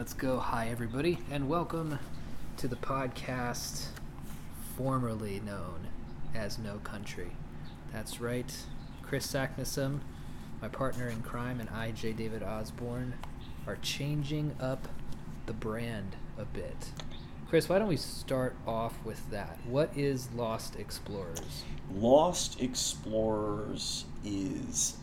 [0.00, 0.38] Let's go.
[0.38, 1.98] Hi, everybody, and welcome
[2.56, 3.88] to the podcast
[4.74, 5.88] formerly known
[6.34, 7.32] as No Country.
[7.92, 8.50] That's right.
[9.02, 10.00] Chris Sacknessum,
[10.62, 12.14] my partner in crime, and I, J.
[12.14, 13.12] David Osborne,
[13.66, 14.88] are changing up
[15.44, 16.92] the brand a bit.
[17.50, 19.58] Chris, why don't we start off with that?
[19.66, 21.64] What is Lost Explorers?
[21.92, 24.96] Lost Explorers is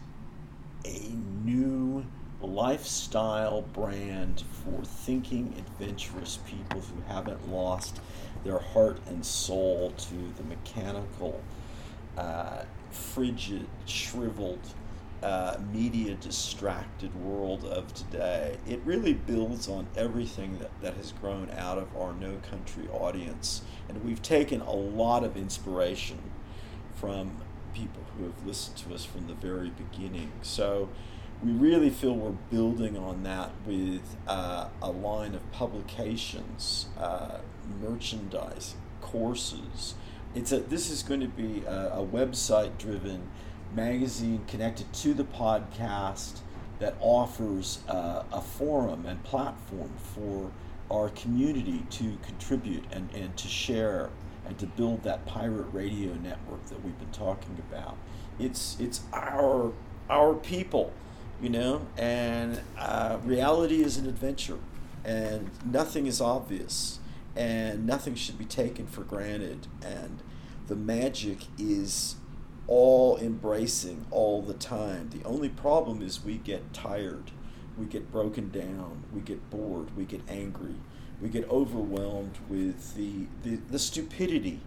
[0.85, 1.11] a
[1.45, 2.03] new
[2.45, 7.99] lifestyle brand for thinking adventurous people who haven't lost
[8.43, 11.41] their heart and soul to the mechanical,
[12.17, 14.59] uh, frigid, shriveled,
[15.23, 18.55] uh, media distracted world of today.
[18.67, 23.63] It really builds on everything that, that has grown out of our No Country audience.
[23.89, 26.19] And we've taken a lot of inspiration
[26.93, 27.37] from
[27.73, 30.31] people who have listened to us from the very beginning.
[30.43, 30.89] So
[31.43, 37.37] we really feel we're building on that with uh, a line of publications, uh,
[37.79, 39.95] merchandise, courses.
[40.33, 43.29] It's a, this is going to be a, a website driven
[43.75, 46.39] magazine connected to the podcast
[46.79, 50.51] that offers uh, a forum and platform for
[50.89, 54.09] our community to contribute and, and to share
[54.47, 57.97] and to build that pirate radio network that we've been talking about.
[58.39, 59.73] It's, it's our,
[60.09, 60.93] our people
[61.41, 64.57] you know, and uh, reality is an adventure,
[65.03, 66.99] and nothing is obvious,
[67.35, 70.21] and nothing should be taken for granted, and
[70.67, 72.15] the magic is
[72.67, 75.09] all embracing all the time.
[75.09, 77.31] The only problem is we get tired,
[77.77, 80.75] we get broken down, we get bored, we get angry,
[81.21, 84.59] we get overwhelmed with the, the, the stupidity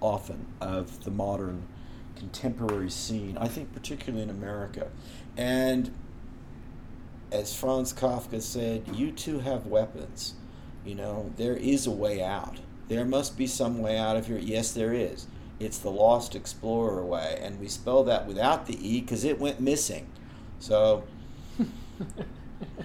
[0.00, 1.66] often of the modern
[2.16, 4.88] contemporary scene, I think particularly in America.
[5.36, 5.92] And
[7.32, 10.34] as Franz Kafka said, you too have weapons.
[10.84, 12.58] You know, there is a way out.
[12.88, 14.38] There must be some way out of here.
[14.38, 15.26] Yes, there is.
[15.58, 19.60] It's the Lost Explorer way, and we spell that without the E because it went
[19.60, 20.06] missing.
[20.58, 21.04] So,
[21.58, 21.66] you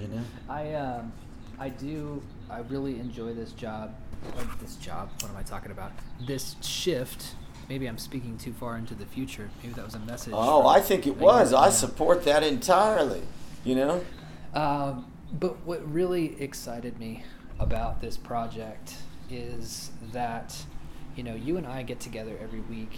[0.08, 0.24] know.
[0.50, 1.12] I um,
[1.60, 2.22] I do.
[2.50, 3.96] I really enjoy this job.
[4.62, 5.10] This job.
[5.22, 5.92] What am I talking about?
[6.26, 7.34] This shift.
[7.68, 9.50] Maybe I'm speaking too far into the future.
[9.62, 10.34] Maybe that was a message.
[10.36, 11.54] Oh, I think it was.
[11.54, 13.24] I support that entirely.
[13.66, 14.06] You know.
[14.58, 17.24] Um, but what really excited me
[17.60, 18.96] about this project
[19.30, 20.58] is that,
[21.16, 22.98] you know, you and I get together every week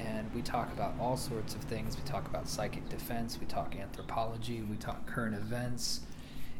[0.00, 1.96] and we talk about all sorts of things.
[1.96, 6.00] We talk about psychic defense, we talk anthropology, we talk current events.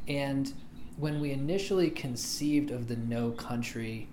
[0.06, 0.52] And
[0.98, 4.08] when we initially conceived of the No Country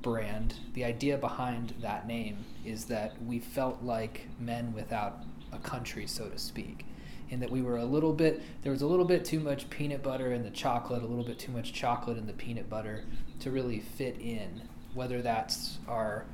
[0.00, 5.18] brand, the idea behind that name is that we felt like men without
[5.52, 6.86] a country, so to speak
[7.30, 10.02] in that we were a little bit there was a little bit too much peanut
[10.02, 13.04] butter in the chocolate, a little bit too much chocolate in the peanut butter
[13.40, 14.62] to really fit in.
[14.92, 16.24] Whether that's our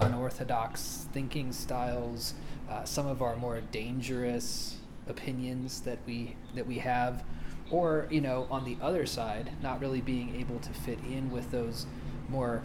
[0.00, 2.34] unorthodox thinking styles,
[2.70, 4.76] uh, some of our more dangerous
[5.08, 7.24] opinions that we that we have,
[7.70, 11.50] or you know on the other side, not really being able to fit in with
[11.50, 11.86] those
[12.28, 12.62] more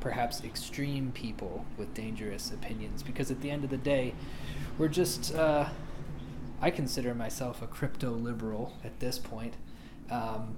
[0.00, 4.12] perhaps extreme people with dangerous opinions because at the end of the day
[4.76, 5.68] we're just uh,
[6.62, 9.54] I consider myself a crypto liberal at this point.
[10.10, 10.56] Um,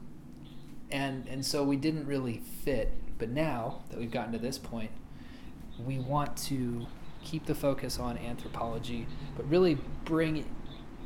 [0.91, 2.93] and and so we didn't really fit.
[3.19, 4.91] But now that we've gotten to this point,
[5.79, 6.87] we want to
[7.23, 9.07] keep the focus on anthropology,
[9.37, 10.45] but really bring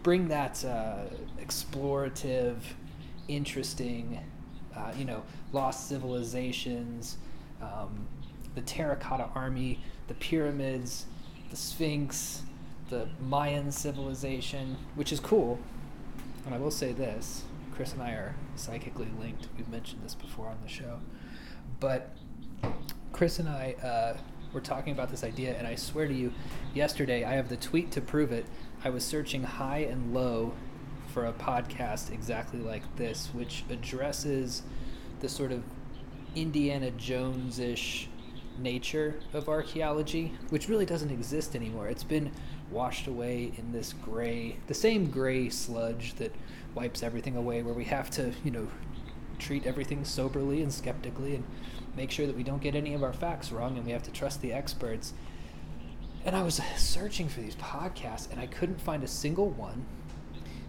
[0.02, 1.04] bring that uh,
[1.40, 2.56] explorative,
[3.28, 4.18] interesting,
[4.76, 5.22] uh, you know,
[5.52, 7.18] lost civilizations,
[7.62, 8.06] um,
[8.54, 11.06] the terracotta army, the pyramids,
[11.50, 12.42] the Sphinx,
[12.88, 15.58] the Mayan civilization, which is cool.
[16.44, 19.48] And I will say this Chris and I are psychically linked.
[19.56, 21.00] We've mentioned this before on the show.
[21.80, 22.16] But
[23.12, 24.16] Chris and I uh,
[24.52, 26.32] were talking about this idea, and I swear to you,
[26.74, 28.46] yesterday, I have the tweet to prove it.
[28.84, 30.54] I was searching high and low
[31.12, 34.62] for a podcast exactly like this, which addresses
[35.20, 35.62] the sort of
[36.34, 38.08] Indiana Jones ish
[38.58, 41.88] nature of archaeology, which really doesn't exist anymore.
[41.88, 42.32] It's been
[42.70, 46.34] washed away in this gray, the same gray sludge that
[46.74, 48.68] wipes everything away, where we have to, you know,
[49.38, 51.44] treat everything soberly and skeptically and
[51.96, 54.10] make sure that we don't get any of our facts wrong and we have to
[54.10, 55.14] trust the experts.
[56.24, 59.86] And I was searching for these podcasts and I couldn't find a single one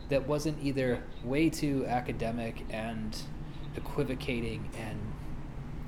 [0.10, 3.16] that wasn't either way too academic and
[3.76, 5.00] equivocating and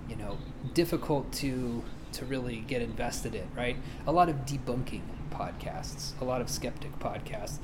[0.08, 0.38] you know
[0.74, 3.76] difficult to to really get invested in right
[4.06, 5.02] a lot of debunking
[5.32, 7.58] podcasts, a lot of skeptic podcasts.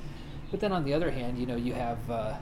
[0.51, 2.35] But then on the other hand, you know, you have uh,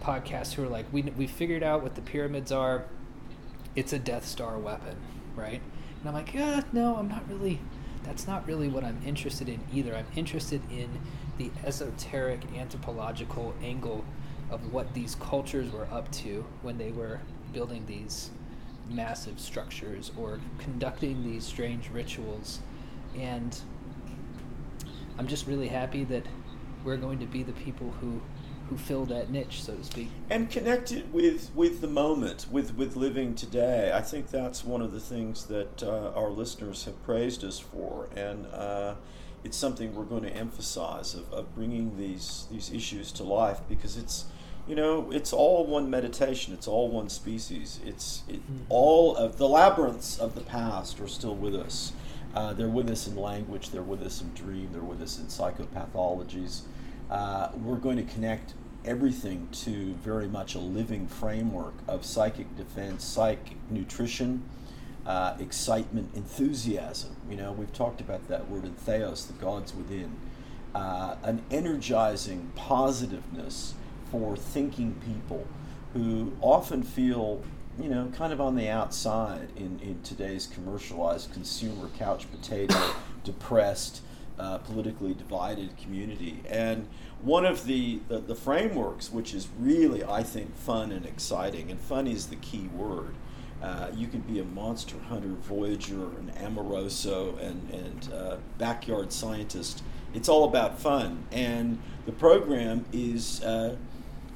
[0.00, 2.84] podcasts who are like, we we figured out what the pyramids are.
[3.74, 4.96] it's a Death Star weapon,
[5.36, 5.60] right?
[6.00, 7.60] And I'm like, yeah, no, I'm not really.
[8.02, 9.94] That's not really what I'm interested in either.
[9.94, 10.98] I'm interested in
[11.38, 14.04] the esoteric anthropological angle
[14.50, 17.20] of what these cultures were up to when they were
[17.52, 18.30] building these
[18.90, 22.60] massive structures or conducting these strange rituals.
[23.18, 23.58] And
[25.22, 26.26] I'm just really happy that
[26.82, 28.20] we're going to be the people who
[28.68, 30.08] who fill that niche, so to speak.
[30.28, 33.92] And connected with with the moment, with with living today.
[33.94, 38.08] I think that's one of the things that uh, our listeners have praised us for,
[38.16, 38.96] and uh,
[39.44, 43.96] it's something we're going to emphasize of, of bringing these these issues to life because
[43.96, 44.24] it's
[44.66, 48.64] you know it's all one meditation it's all one species it's it, mm-hmm.
[48.68, 51.92] all of the labyrinths of the past are still with us
[52.34, 55.26] uh, they're with us in language they're with us in dream they're with us in
[55.26, 56.62] psychopathologies.
[57.10, 63.04] Uh, we're going to connect everything to very much a living framework of psychic defense
[63.04, 64.42] psychic nutrition
[65.06, 67.16] uh, excitement enthusiasm.
[67.28, 70.16] You know we've talked about that word entheos the gods within.
[70.74, 73.74] Uh, an energizing positiveness
[74.10, 75.46] for thinking people
[75.92, 77.42] who often feel,
[77.80, 82.78] you know, kind of on the outside in, in today's commercialized consumer couch potato,
[83.24, 84.02] depressed,
[84.38, 86.42] uh, politically divided community.
[86.48, 86.88] And
[87.20, 91.80] one of the, the, the, frameworks, which is really, I think, fun and exciting, and
[91.80, 93.14] fun is the key word.
[93.62, 99.82] Uh, you can be a monster hunter, voyager, an amoroso, and, and uh, backyard scientist.
[100.14, 101.24] It's all about fun.
[101.30, 103.76] And the program is uh,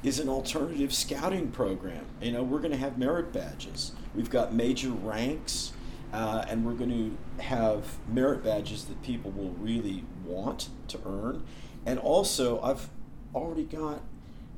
[0.03, 2.05] is an alternative scouting program.
[2.21, 3.93] You know, we're going to have merit badges.
[4.13, 5.73] We've got major ranks,
[6.13, 11.43] uh, and we're going to have merit badges that people will really want to earn.
[11.85, 12.89] And also, I've
[13.33, 14.01] already got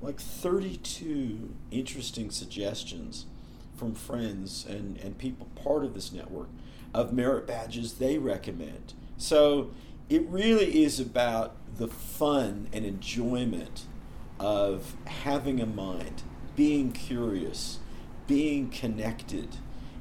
[0.01, 3.25] like 32 interesting suggestions
[3.75, 6.47] from friends and, and people part of this network
[6.93, 8.93] of merit badges they recommend.
[9.17, 9.71] So
[10.09, 13.85] it really is about the fun and enjoyment
[14.39, 16.23] of having a mind,
[16.55, 17.79] being curious,
[18.27, 19.57] being connected,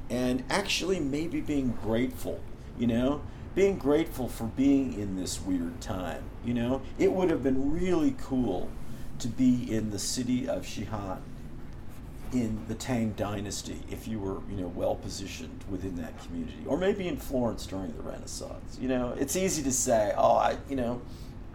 [0.09, 2.39] and actually maybe being grateful,
[2.77, 3.21] you know?
[3.55, 6.81] Being grateful for being in this weird time, you know?
[6.97, 8.69] It would have been really cool
[9.19, 11.19] to be in the city of Xi'an
[12.31, 16.77] in the Tang dynasty if you were, you know, well positioned within that community, or
[16.77, 18.77] maybe in Florence during the Renaissance.
[18.79, 21.01] You know, it's easy to say, oh, I, you know,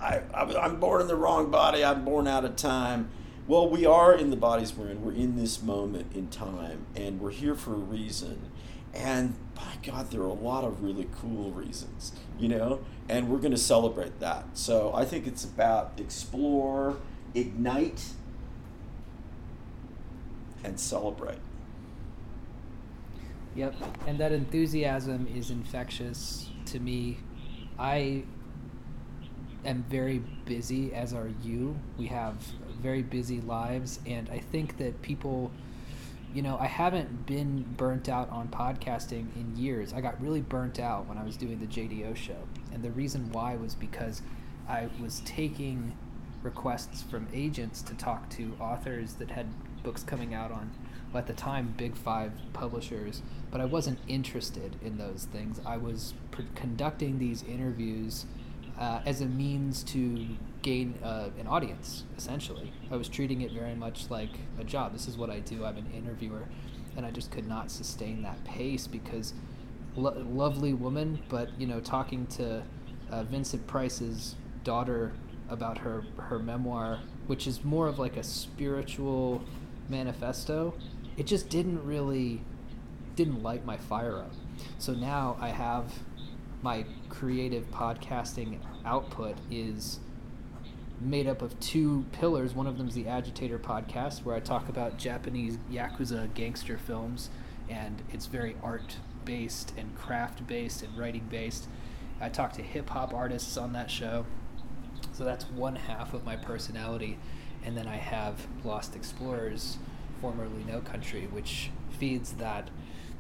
[0.01, 1.85] I, I, am born in the wrong body.
[1.85, 3.09] I'm born out of time.
[3.47, 5.03] Well, we are in the bodies we're in.
[5.03, 8.51] We're in this moment in time, and we're here for a reason.
[8.95, 13.39] And by God, there are a lot of really cool reasons, you know, and we're
[13.39, 14.45] going to celebrate that.
[14.55, 16.97] So I think it's about explore,
[17.35, 18.13] ignite,
[20.63, 21.39] and celebrate.
[23.57, 23.75] Yep,
[24.07, 27.19] and that enthusiasm is infectious to me.
[27.79, 28.25] I
[29.65, 31.77] am very busy, as are you.
[31.99, 32.37] We have
[32.81, 35.51] very busy lives, and I think that people,
[36.33, 39.93] you know, I haven't been burnt out on podcasting in years.
[39.93, 42.39] I got really burnt out when I was doing the JDO show,
[42.73, 44.23] and the reason why was because
[44.69, 45.97] I was taking
[46.43, 49.47] requests from agents to talk to authors that had
[49.83, 50.71] books coming out on
[51.15, 53.23] at the time big five publishers
[53.53, 56.13] but i wasn't interested in those things i was
[56.57, 58.27] conducting these interviews
[58.79, 60.27] uh, as a means to
[60.63, 62.73] gain uh, an audience, essentially.
[62.91, 64.93] I was treating it very much like a job.
[64.93, 65.65] This is what I do.
[65.65, 66.45] I'm an interviewer.
[66.97, 69.35] And I just could not sustain that pace because
[69.97, 72.63] lo- lovely woman, but, you know, talking to
[73.11, 75.13] uh, Vincent Price's daughter
[75.49, 79.43] about her, her memoir, which is more of like a spiritual
[79.89, 80.75] manifesto,
[81.17, 82.41] it just didn't really,
[83.17, 84.33] didn't light my fire up.
[84.79, 85.93] So now I have
[86.65, 90.01] my creative podcasting output is
[90.99, 92.55] made up of two pillars.
[92.55, 97.29] One of them is the Agitator podcast, where I talk about Japanese Yakuza gangster films,
[97.69, 101.69] and it's very art based and craft based and writing based.
[102.19, 104.25] I talk to hip hop artists on that show.
[105.13, 107.19] So that's one half of my personality.
[107.63, 109.77] And then I have Lost Explorers,
[110.23, 112.71] formerly No Country, which feeds that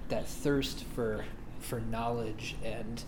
[0.08, 1.26] that thirst for
[1.60, 3.04] for knowledge and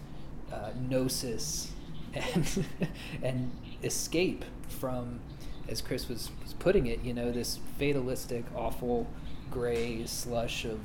[0.53, 1.73] uh, gnosis
[2.15, 2.67] and
[3.23, 5.21] and escape from,
[5.69, 9.07] as Chris was, was putting it, you know, this fatalistic, awful,
[9.51, 10.81] gray slush of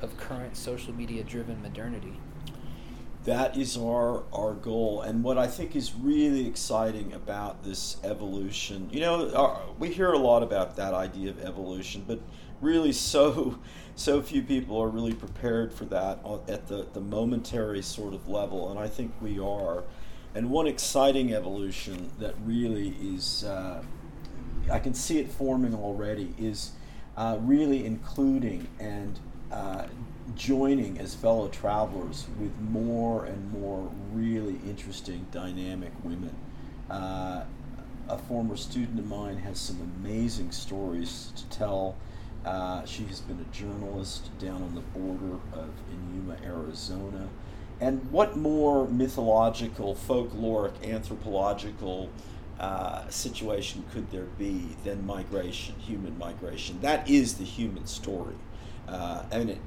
[0.00, 2.18] of current social media driven modernity.
[3.24, 8.88] That is our our goal, and what I think is really exciting about this evolution.
[8.92, 12.20] You know, our, we hear a lot about that idea of evolution, but
[12.60, 13.58] really so
[13.96, 18.70] so few people are really prepared for that at the, the momentary sort of level,
[18.70, 19.84] and I think we are.
[20.34, 23.82] And one exciting evolution that really is, uh,
[24.70, 26.72] I can see it forming already, is
[27.16, 29.18] uh, really including and
[29.52, 29.86] uh,
[30.34, 36.34] joining as fellow travelers with more and more really interesting, dynamic women.
[36.90, 37.44] Uh,
[38.08, 41.96] a former student of mine has some amazing stories to tell.
[42.44, 45.70] Uh, she has been a journalist down on the border of
[46.14, 47.28] Yuma, Arizona.
[47.80, 52.10] And what more mythological, folkloric, anthropological
[52.60, 56.80] uh, situation could there be than migration, human migration?
[56.82, 58.36] That is the human story.
[58.86, 59.58] Uh, and it,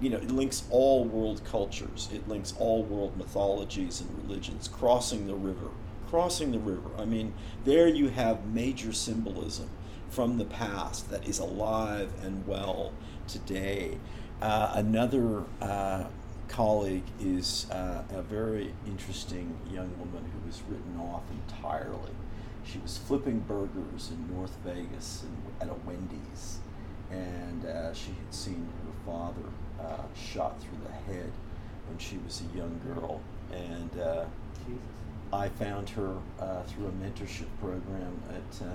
[0.00, 2.08] you know, it links all world cultures.
[2.14, 5.70] It links all world mythologies and religions, crossing the river.
[6.08, 6.90] Crossing the river.
[6.96, 7.34] I mean,
[7.64, 9.68] there you have major symbolism
[10.10, 12.92] from the past that is alive and well
[13.28, 13.98] today.
[14.40, 16.04] Uh, another uh,
[16.48, 22.12] colleague is uh, a very interesting young woman who was written off entirely.
[22.64, 25.24] She was flipping burgers in North Vegas
[25.60, 26.58] at a Wendy's,
[27.10, 29.48] and uh, she had seen her father
[29.80, 31.30] uh, shot through the head
[31.88, 33.20] when she was a young girl.
[33.52, 34.24] And uh,
[35.32, 36.16] I found her
[36.66, 38.66] through a mentorship program at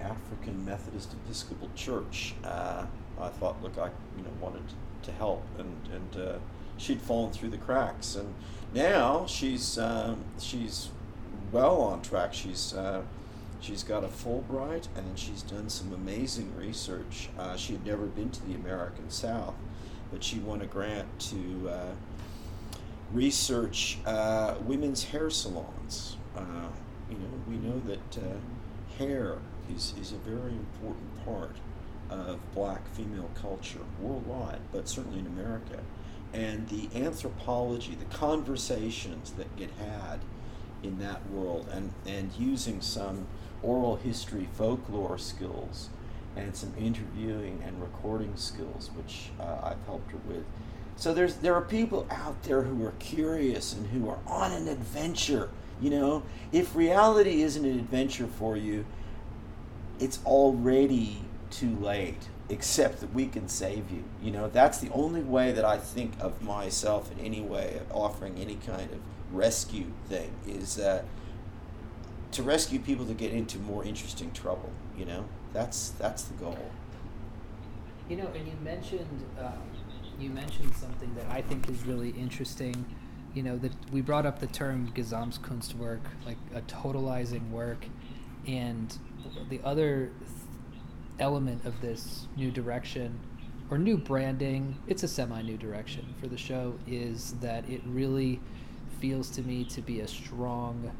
[0.00, 2.34] African Methodist Episcopal Church.
[2.44, 2.86] Uh,
[3.20, 4.62] I thought, look, I you know wanted
[5.02, 6.38] to help, and and uh,
[6.76, 8.34] she'd fallen through the cracks, and
[8.74, 10.90] now she's um, she's
[11.52, 12.34] well on track.
[12.34, 13.02] She's uh,
[13.60, 17.28] she's got a Fulbright, and she's done some amazing research.
[17.38, 19.54] Uh, she had never been to the American South,
[20.12, 21.92] but she won a grant to uh,
[23.12, 26.16] research uh, women's hair salons.
[26.36, 28.18] you know, we know that
[28.98, 29.38] hair
[29.74, 31.56] is, is a very important part
[32.10, 35.80] of black female culture worldwide, but certainly in America.
[36.32, 40.20] And the anthropology, the conversations that get had
[40.82, 43.26] in that world, and, and using some
[43.62, 45.88] oral history folklore skills
[46.36, 50.44] and some interviewing and recording skills, which uh, I've helped her with.
[50.96, 54.68] So there's there are people out there who are curious and who are on an
[54.68, 55.50] adventure.
[55.80, 58.86] You know, if reality isn't an adventure for you,
[59.98, 64.04] it's already too late except that we can save you.
[64.22, 67.96] You know that's the only way that i think of myself in any way of
[67.96, 68.98] offering any kind of
[69.32, 71.02] rescue thing is uh,
[72.32, 75.24] to rescue people to get into more interesting trouble you know?
[75.52, 76.58] That's that's the goal.
[78.08, 79.52] You know and you mentioned um,
[80.18, 82.84] you mentioned something that i think is really interesting.
[83.34, 87.86] You know that we brought up the term gesamtkunstwerk like a totalizing work
[88.46, 88.96] and
[89.48, 90.10] the other
[91.18, 93.18] element of this new direction
[93.70, 98.40] or new branding, it's a semi new direction for the show, is that it really
[99.00, 100.90] feels to me to be a strong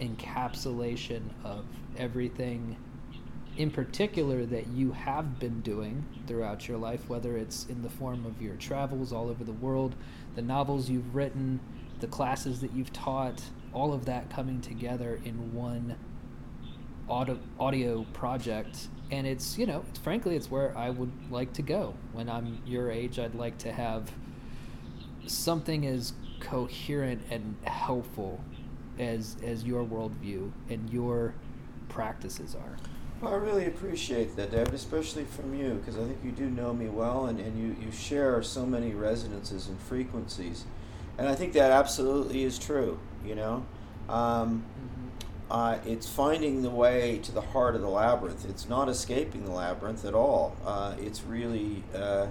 [0.00, 1.64] encapsulation of
[1.96, 2.76] everything
[3.56, 8.26] in particular that you have been doing throughout your life, whether it's in the form
[8.26, 9.94] of your travels all over the world,
[10.34, 11.58] the novels you've written,
[12.00, 13.42] the classes that you've taught,
[13.72, 15.96] all of that coming together in one
[17.08, 21.62] audio, audio project and it's you know it's, frankly it's where i would like to
[21.62, 24.10] go when i'm your age i'd like to have
[25.26, 28.40] something as coherent and helpful
[28.98, 31.34] as as your worldview and your
[31.88, 32.76] practices are
[33.18, 36.74] well, I really appreciate that, Deb, especially from you, because I think you do know
[36.74, 40.66] me well and, and you, you share so many resonances and frequencies.
[41.16, 43.64] And I think that absolutely is true, you know?
[44.10, 44.95] Um, mm-hmm
[45.50, 48.44] uh, it's finding the way to the heart of the labyrinth.
[48.48, 50.56] It's not escaping the labyrinth at all.
[50.64, 52.26] Uh, it's really, uh,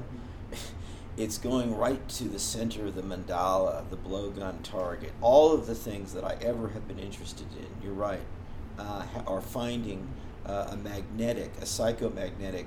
[1.17, 5.13] it's going right to the center of the mandala, the blowgun target.
[5.21, 8.19] All of the things that I ever have been interested in, you're right,
[8.77, 10.07] uh, are finding
[10.45, 12.65] uh, a magnetic, a psychomagnetic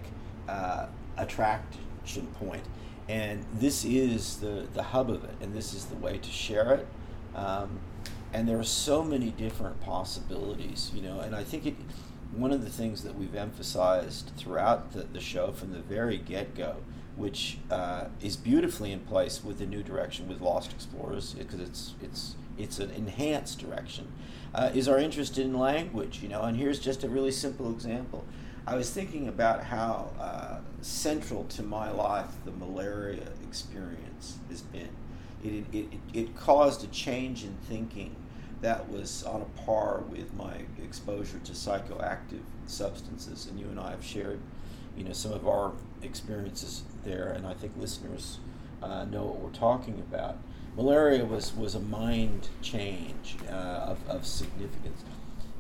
[0.49, 0.87] uh,
[1.19, 2.65] attraction point.
[3.07, 6.73] And this is the, the hub of it, and this is the way to share
[6.73, 6.87] it.
[7.35, 7.81] Um,
[8.39, 11.19] and there are so many different possibilities, you know.
[11.19, 11.75] And I think it,
[12.37, 16.55] one of the things that we've emphasized throughout the, the show from the very get
[16.55, 16.77] go,
[17.17, 21.95] which uh, is beautifully in place with the new direction with Lost Explorers, because it's
[22.01, 24.07] it's it's an enhanced direction,
[24.55, 26.43] uh, is our interest in language, you know.
[26.43, 28.25] And here's just a really simple example.
[28.69, 34.91] I was thinking about how uh, central to my life the malaria experience has been
[35.45, 38.15] it, it, it caused a change in thinking
[38.61, 43.47] that was on a par with my exposure to psychoactive substances.
[43.47, 44.41] And you and I have shared,
[44.97, 45.73] you know some of our
[46.03, 48.39] experiences there, and I think listeners
[48.83, 50.39] uh, know what we're talking about.
[50.77, 55.03] Malaria was was a mind change uh, of of significance,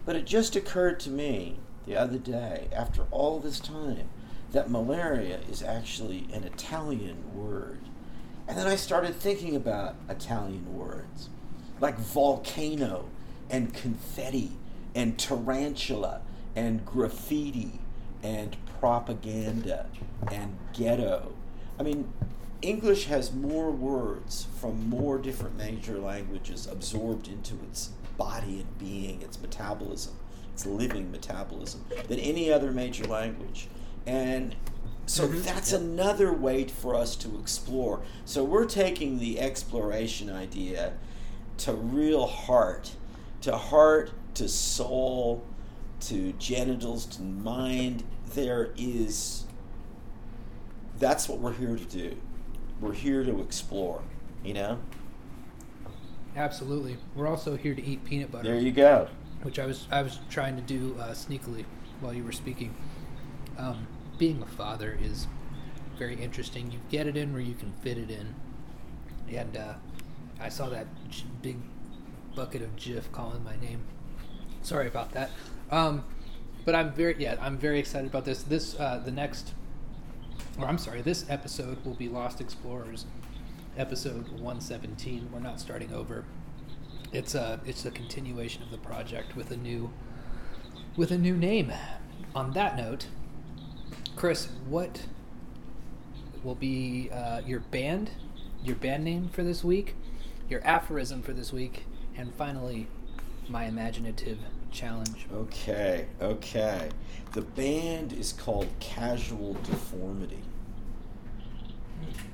[0.05, 4.11] but it just occurred to me the other day, after all this time,
[4.52, 7.81] that malaria is actually an Italian word.
[8.47, 11.31] And then I started thinking about Italian words
[11.80, 13.04] like volcano
[13.50, 14.52] and confetti
[14.94, 16.20] and tarantula
[16.56, 17.78] and graffiti
[18.23, 19.87] and propaganda
[20.30, 21.32] and ghetto.
[21.78, 22.12] I mean,
[22.61, 29.23] English has more words from more different major languages absorbed into its body and being,
[29.23, 30.14] its metabolism,
[30.52, 33.68] its living metabolism, than any other major language.
[34.06, 34.56] And
[35.06, 35.44] so Mhm.
[35.44, 38.00] that's another way for us to explore.
[38.25, 40.94] So we're taking the exploration idea
[41.58, 42.92] to real heart,
[43.42, 45.44] to heart, to soul,
[46.00, 48.04] to genitals, to mind.
[48.34, 49.44] There is.
[50.98, 52.16] That's what we're here to do.
[52.80, 54.02] We're here to explore.
[54.44, 54.78] You know.
[56.36, 56.96] Absolutely.
[57.16, 59.08] We're also here to eat peanut butter, There you go.
[59.42, 61.64] which I was I was trying to do uh, sneakily
[62.00, 62.74] while you were speaking.
[63.56, 63.88] Um,
[64.18, 65.26] being a father is
[65.98, 66.70] very interesting.
[66.70, 68.34] You get it in where you can fit it in,
[69.34, 69.74] and uh,
[70.40, 70.87] I saw that
[71.42, 71.57] big
[72.35, 73.80] bucket of Jif calling my name.
[74.62, 75.30] Sorry about that.
[75.71, 76.04] Um,
[76.64, 78.42] but I'm very yeah I'm very excited about this.
[78.42, 79.54] This uh, the next,
[80.59, 83.07] or I'm sorry, this episode will be Lost Explorers,
[83.76, 85.30] episode 117.
[85.33, 86.25] We're not starting over.
[87.12, 89.90] It's a it's a continuation of the project with a new
[90.97, 91.73] with a new name.
[92.35, 93.07] On that note,
[94.14, 95.07] Chris, what
[96.45, 98.11] will be uh, your band,
[98.62, 99.95] your band name for this week,
[100.49, 101.85] your aphorism for this week,
[102.17, 102.87] and finally,
[103.49, 104.38] my imaginative
[104.71, 105.26] challenge.
[105.33, 106.90] Okay, okay.
[107.33, 110.40] The band is called Casual Deformity.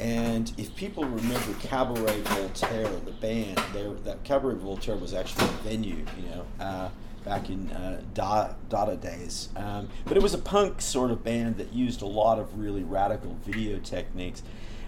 [0.01, 3.59] And if people remember Cabaret Voltaire, the band,
[4.05, 6.89] that Cabaret Voltaire was actually a venue, you know, uh,
[7.25, 9.49] back in uh, Da- Dada days.
[9.57, 12.83] Um, but it was a punk sort of band that used a lot of really
[12.83, 14.43] radical video techniques.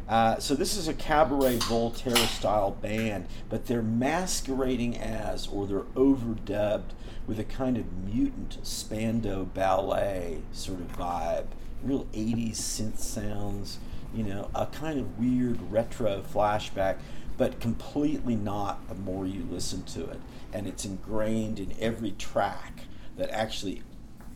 [0.09, 5.81] Uh, so this is a Cabaret Voltaire style band, but they're masquerading as, or they're
[5.81, 6.92] overdubbed
[7.27, 11.47] with a kind of mutant Spandau Ballet sort of vibe,
[11.83, 13.79] real 80s synth sounds,
[14.14, 16.99] you know, a kind of weird retro flashback,
[17.37, 20.21] but completely not the more you listen to it.
[20.53, 22.83] And it's ingrained in every track
[23.16, 23.83] that actually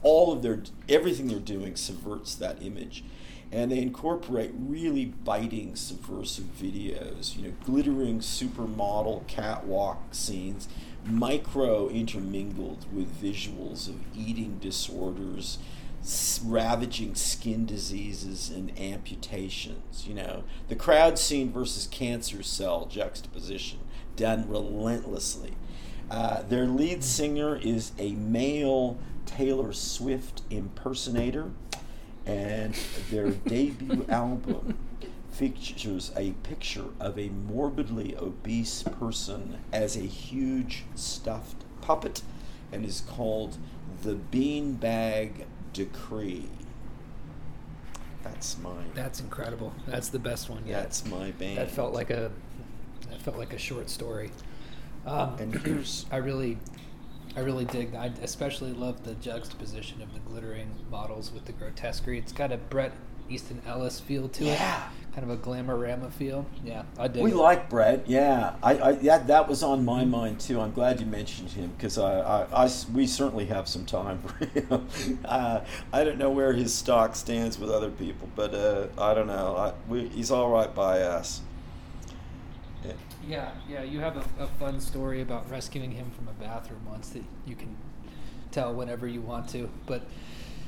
[0.02, 3.04] all of their everything they're doing subverts that image
[3.52, 10.68] and they incorporate really biting subversive videos you know glittering supermodel catwalk scenes
[11.04, 15.58] micro intermingled with visuals of eating disorders
[16.44, 20.44] ravaging skin diseases and amputations you know.
[20.68, 23.80] The crowd scene versus cancer cell juxtaposition
[24.16, 25.54] done relentlessly.
[26.10, 31.50] Uh, their lead singer is a male Taylor Swift impersonator,
[32.30, 32.74] and
[33.10, 34.78] their debut album
[35.30, 42.22] features a picture of a morbidly obese person as a huge stuffed puppet
[42.72, 43.56] and is called
[44.02, 46.48] The Beanbag Decree.
[48.22, 48.90] That's mine.
[48.94, 49.72] That's incredible.
[49.86, 50.82] That's the best one yet.
[50.82, 51.58] That's my band.
[51.58, 52.30] That felt like a
[53.10, 54.30] that felt like a short story.
[55.06, 56.58] Um, And here's I really,
[57.36, 57.94] I really dig.
[57.94, 62.18] I especially love the juxtaposition of the glittering models with the grotesquerie.
[62.18, 62.92] It's got a Bret
[63.28, 64.88] Easton Ellis feel to Yeah.
[64.88, 66.44] it, kind of a glamorama feel.
[66.64, 67.22] Yeah, I dig.
[67.22, 67.36] We it.
[67.36, 68.54] like Bret, yeah.
[68.62, 70.60] I, I that that was on my mind too.
[70.60, 72.20] I'm glad you mentioned him because I.
[72.52, 72.68] I.
[72.92, 74.88] we certainly have some time for him.
[75.24, 75.60] uh,
[75.92, 79.56] I don't know where his stock stands with other people, but uh, I don't know.
[79.56, 81.40] I, we, he's all right by us.
[83.26, 83.50] Yeah.
[83.68, 83.82] Yeah, yeah.
[83.82, 87.54] You have a, a fun story about rescuing him from a bathroom once that you
[87.56, 87.76] can
[88.50, 89.68] tell whenever you want to.
[89.86, 90.02] But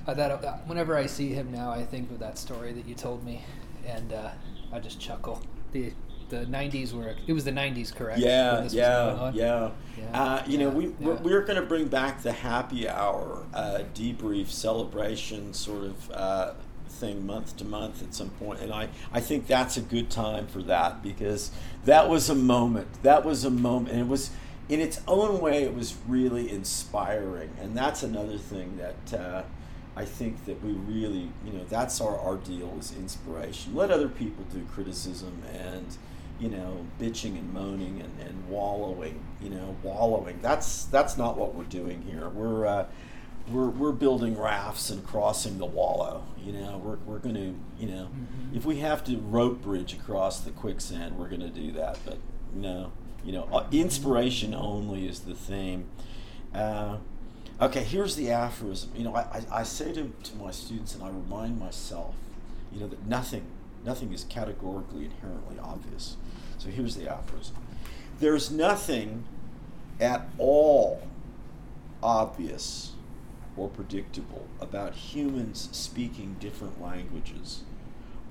[0.07, 2.95] uh, that uh, whenever I see him now, I think of that story that you
[2.95, 3.45] told me,
[3.87, 4.31] and uh,
[4.73, 5.43] I just chuckle.
[5.73, 5.93] The
[6.29, 8.19] the '90s were it was the '90s, correct?
[8.19, 9.71] Yeah, yeah, yeah.
[9.99, 11.21] Yeah, Uh, you know, yeah, we we're, yeah.
[11.21, 16.53] we're going to bring back the happy hour uh, debrief celebration sort of uh,
[17.03, 20.47] thing month to month at some point, and I I think that's a good time
[20.47, 21.51] for that because
[21.85, 23.03] that was a moment.
[23.03, 24.31] That was a moment, and it was
[24.69, 29.21] in its own way, it was really inspiring, and that's another thing that.
[29.21, 29.43] Uh,
[29.95, 33.75] I think that we really, you know, that's our, our deal is inspiration.
[33.75, 35.87] Let other people do criticism and,
[36.41, 40.39] you know, bitching and moaning and, and wallowing, you know, wallowing.
[40.41, 42.31] That's that's not what we're doing here.
[42.31, 42.87] We're uh,
[43.51, 46.25] we're, we're building rafts and crossing the wallow.
[46.43, 48.57] You know, we're, we're going to, you know, Mhm.
[48.57, 51.99] if we have to rope bridge across the quicksand, we're going to do that.
[52.05, 52.19] But
[52.55, 52.93] no,
[53.25, 55.87] you know, uh, inspiration only is the theme.
[56.55, 56.99] Uh,
[57.61, 58.91] okay, here's the aphorism.
[58.97, 62.15] You know, I, I, I say to, to my students and I remind myself,
[62.73, 63.45] you know, that nothing,
[63.85, 66.17] nothing is categorically inherently obvious.
[66.59, 67.57] So here's the aphorism.
[68.21, 69.25] There's nothing
[70.01, 71.03] at all
[72.03, 72.92] obvious
[73.57, 77.63] or predictable about humans speaking different languages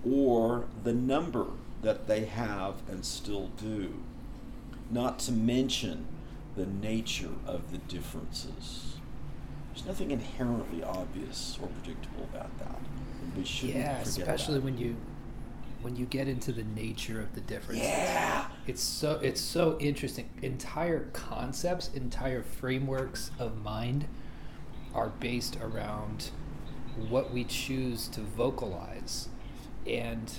[0.10, 1.48] or the number
[1.82, 4.02] that they have and still do,
[4.90, 6.06] not to mention
[6.56, 8.96] the nature of the differences.
[9.74, 12.80] There's nothing inherently obvious or predictable about that.
[13.38, 14.64] We shouldn't Yeah, especially that.
[14.64, 14.96] when you
[15.82, 17.88] when you get into the nature of the differences.
[17.88, 18.46] Yeah.
[18.68, 20.30] It's so it's so interesting.
[20.44, 24.08] Entire concepts, entire frameworks of mind
[24.94, 26.32] are based around
[27.10, 29.30] what we choose to vocalize.
[29.88, 30.32] And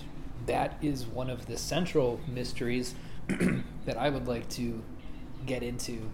[0.46, 2.94] that is one of the central mysteries
[3.86, 4.82] that I would like to
[5.46, 6.10] get into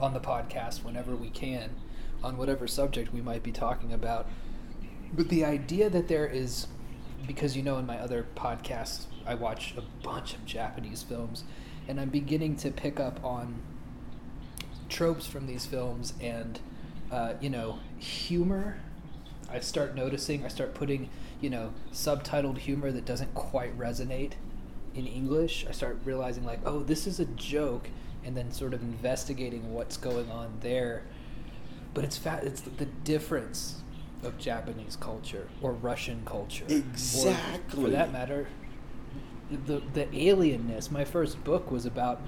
[0.00, 1.70] on the podcast whenever we can
[2.24, 4.26] on whatever subject we might be talking about.
[5.12, 6.66] But the idea that there is,
[7.26, 11.44] because you know, in my other podcasts, I watch a bunch of Japanese films,
[11.86, 13.62] and I'm beginning to pick up on
[14.88, 16.58] tropes from these films and,
[17.14, 18.76] uh, you know, humor.
[19.48, 24.32] I start noticing, I start putting, you know, subtitled humor that doesn't quite resonate
[24.96, 25.64] in English.
[25.68, 27.88] I start realizing, like, oh, this is a joke,
[28.24, 31.02] and then sort of investigating what's going on there.
[31.92, 33.82] But it's fa- it's the difference
[34.24, 36.64] of Japanese culture or Russian culture.
[36.68, 37.84] or, Exactly.
[37.84, 38.48] for that matter,
[39.66, 40.90] the the alienness.
[40.90, 42.20] My first book was about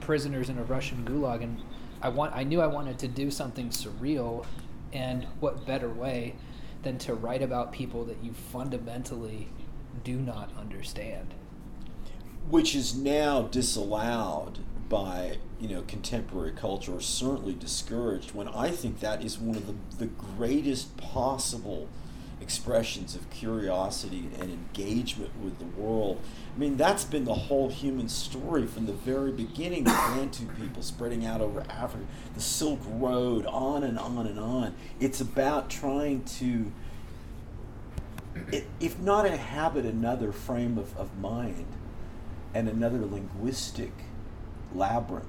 [0.00, 1.62] prisoners in a Russian gulag, and
[2.02, 4.44] I want I knew I wanted to do something surreal,
[4.92, 6.34] and what better way
[6.82, 9.48] than to write about people that you fundamentally
[10.04, 11.34] do not understand.
[12.50, 19.00] which is now disallowed by you know contemporary culture or certainly discouraged when i think
[19.00, 21.88] that is one of the, the greatest possible
[22.40, 26.20] expressions of curiosity and engagement with the world
[26.54, 30.82] i mean that's been the whole human story from the very beginning the bantu people
[30.82, 36.22] spreading out over africa the silk road on and on and on it's about trying
[36.24, 36.70] to
[38.80, 41.66] if not inhabit another frame of, of mind
[42.54, 43.92] and another linguistic
[44.74, 45.26] labyrinth.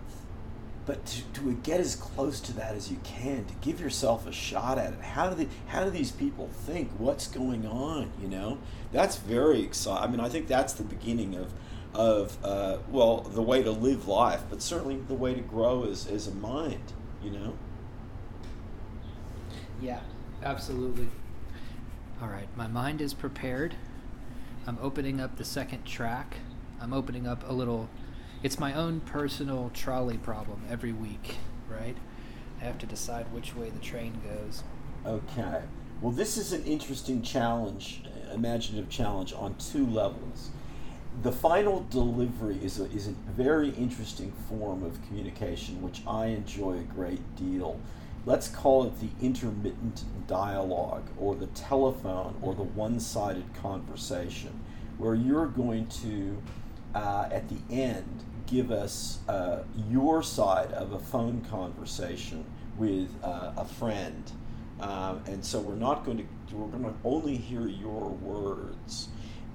[0.85, 4.33] But to, to get as close to that as you can, to give yourself a
[4.33, 4.99] shot at it.
[4.99, 6.91] How do they, how do these people think?
[6.97, 8.11] What's going on?
[8.21, 8.57] You know,
[8.91, 10.03] that's very exciting.
[10.03, 11.53] I mean, I think that's the beginning of,
[11.93, 16.05] of uh, well, the way to live life, but certainly the way to grow as,
[16.05, 16.91] as a mind.
[17.23, 17.53] You know.
[19.81, 20.01] Yeah,
[20.43, 21.07] absolutely.
[22.21, 23.75] All right, my mind is prepared.
[24.65, 26.37] I'm opening up the second track.
[26.81, 27.89] I'm opening up a little.
[28.43, 31.37] It's my own personal trolley problem every week,
[31.69, 31.95] right?
[32.59, 34.63] I have to decide which way the train goes.
[35.05, 35.61] Okay.
[36.01, 38.03] Well, this is an interesting challenge,
[38.33, 40.49] imaginative challenge on two levels.
[41.21, 46.79] The final delivery is a, is a very interesting form of communication, which I enjoy
[46.79, 47.79] a great deal.
[48.25, 54.59] Let's call it the intermittent dialogue, or the telephone, or the one sided conversation,
[54.97, 56.41] where you're going to,
[56.93, 62.45] uh, at the end, give us uh, your side of a phone conversation
[62.77, 64.31] with uh, a friend.
[64.79, 66.23] Um, and so we're not going to
[66.55, 69.07] we're going to only hear your words,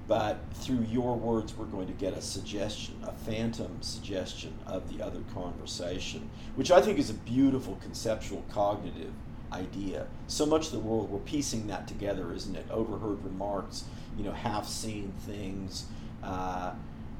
[0.05, 5.01] but through your words we're going to get a suggestion, a phantom suggestion of the
[5.01, 9.13] other conversation, which I think is a beautiful conceptual cognitive
[9.53, 10.07] idea.
[10.27, 12.65] So much of the world we're piecing that together, isn't it?
[12.69, 13.85] Overheard remarks,
[14.17, 15.85] you know, half seen things.
[16.21, 16.73] Uh,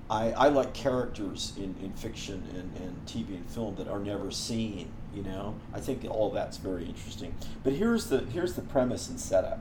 [0.09, 4.31] I, I like characters in, in fiction and, and TV and film that are never
[4.31, 4.91] seen.
[5.13, 7.35] You know, I think all that's very interesting.
[7.63, 9.59] But here's the here's the premise and setup.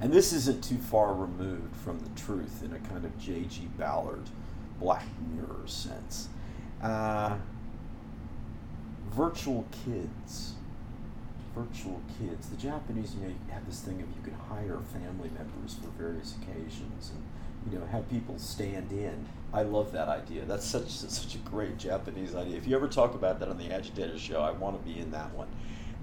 [0.00, 3.68] And this isn't too far removed from the truth in a kind of J.G.
[3.76, 4.30] Ballard
[4.78, 6.28] Black Mirror sense.
[6.82, 7.36] Uh,
[9.10, 10.54] virtual kids.
[11.54, 12.48] Virtual kids.
[12.48, 16.34] The Japanese, you know, have this thing of you can hire family members for various
[16.40, 17.22] occasions and
[17.70, 19.26] you know, have people stand in.
[19.52, 20.44] I love that idea.
[20.44, 22.56] That's such such a great Japanese idea.
[22.56, 25.10] If you ever talk about that on the Agitator Show, I want to be in
[25.10, 25.48] that one.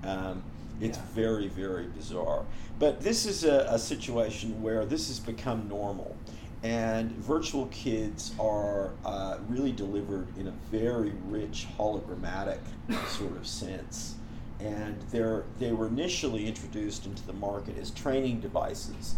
[0.04, 0.43] Um,
[0.82, 1.04] it's Yeah.
[1.13, 2.46] very very bizarre.
[2.78, 6.15] But this is a, a situation where this has become normal,
[6.62, 12.60] and virtual kids are uh, really delivered in a very rich hologrammatic
[13.08, 14.15] sort of sense.
[14.60, 19.13] and they're, they were initially introduced into the market as training devices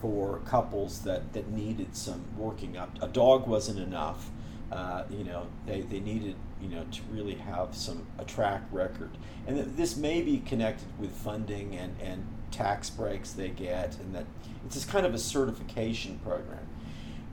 [0.00, 2.90] for couples that, that needed some working up.
[3.02, 4.30] A dog wasn't enough.
[4.70, 9.10] Uh, you know, they, they needed, you know, to really have some a track record.
[9.46, 14.14] And th- this may be connected with funding and, and tax breaks they get, and
[14.14, 14.26] that
[14.66, 16.66] it's just kind of a certification program.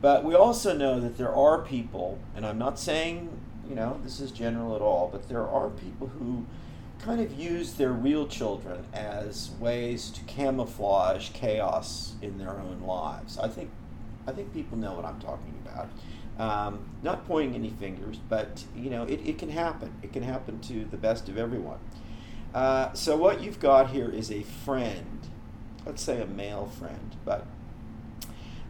[0.02, 3.30] But we also know that there are people, and I'm not saying,
[3.68, 6.46] you know, this is general at all, but there are people who
[7.00, 13.38] kind of use their real children as ways to camouflage chaos in their own lives.
[13.38, 13.70] I think,
[14.28, 15.90] I think people know what I'm talking about.
[16.38, 19.94] Um, not pointing any fingers, but you know, it, it can happen.
[20.02, 21.80] It can happen to the best of everyone.
[22.54, 25.28] Uh, so what you've got here is a friend,
[25.86, 27.46] let's say a male friend, but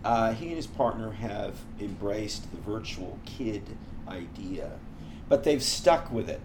[0.04, 4.72] uh, he and his partner have embraced the virtual kid idea,
[5.28, 6.42] but they've stuck with it.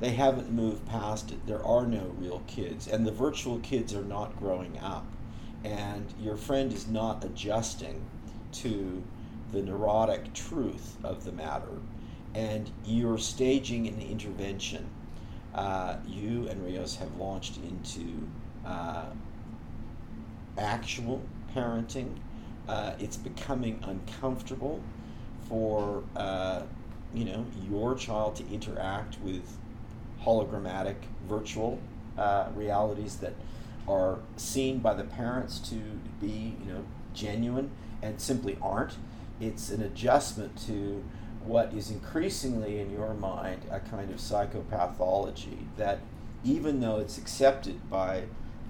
[0.00, 1.46] They haven't moved past it.
[1.46, 5.06] There are no real kids, and the virtual kids are not growing up.
[5.64, 8.04] And your friend is not adjusting
[8.52, 9.02] to
[9.52, 11.78] the neurotic truth of the matter,
[12.34, 14.88] and you're staging an intervention.
[15.54, 18.28] Uh, you and Rios have launched into
[18.66, 19.06] uh,
[20.58, 21.22] actual
[21.54, 22.16] parenting
[22.68, 24.80] uh, it's becoming uncomfortable
[25.48, 26.62] for uh,
[27.14, 29.58] you know your child to interact with
[30.24, 30.96] hologrammatic
[31.28, 31.78] virtual
[32.18, 33.34] uh, realities that
[33.88, 35.74] are seen by the parents to
[36.20, 37.70] be you know genuine
[38.02, 38.96] and simply aren't.
[39.40, 41.02] It's an adjustment to
[41.44, 45.98] what is increasingly in your mind a kind of psychopathology that
[46.44, 48.24] even though it's accepted by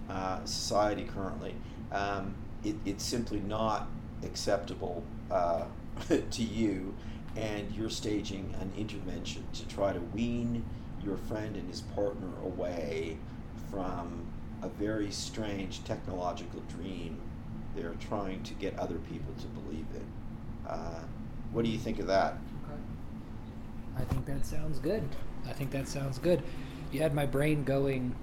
[0.08, 1.54] uh, society currently
[1.92, 2.34] um,
[2.64, 3.88] it, it's simply not
[4.24, 5.64] acceptable uh,
[6.30, 6.94] to you,
[7.36, 10.64] and you're staging an intervention to try to wean
[11.04, 13.16] your friend and his partner away
[13.70, 14.26] from
[14.62, 17.20] a very strange technological dream
[17.74, 20.06] they're trying to get other people to believe in.
[20.68, 21.00] Uh,
[21.52, 22.36] what do you think of that?
[23.96, 25.06] I think that sounds good.
[25.46, 26.42] I think that sounds good.
[26.90, 28.14] You had my brain going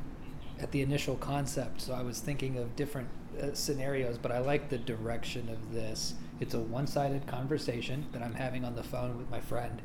[0.60, 3.08] at the initial concept, so I was thinking of different
[3.42, 6.16] uh, scenarios, but I like the direction of this.
[6.40, 9.82] It's a one sided conversation that I'm having on the phone with my friend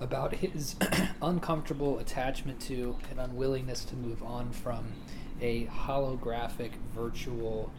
[0.00, 0.76] about his
[1.22, 4.92] uncomfortable attachment to and unwillingness to move on from
[5.40, 7.72] a holographic virtual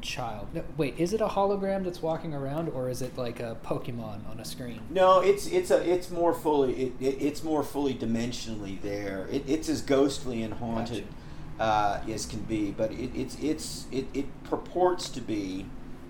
[0.00, 0.48] child.
[0.54, 4.28] No, wait, is it a hologram that's walking around, or is it like a Pokemon
[4.30, 4.80] on a screen?
[4.90, 9.26] No, it's it's a it's more fully it, it it's more fully dimensionally there.
[9.30, 11.14] It, it's as ghostly and haunted Gotcha
[11.58, 15.66] uh, as can be, but it, it's it's it, it purports to be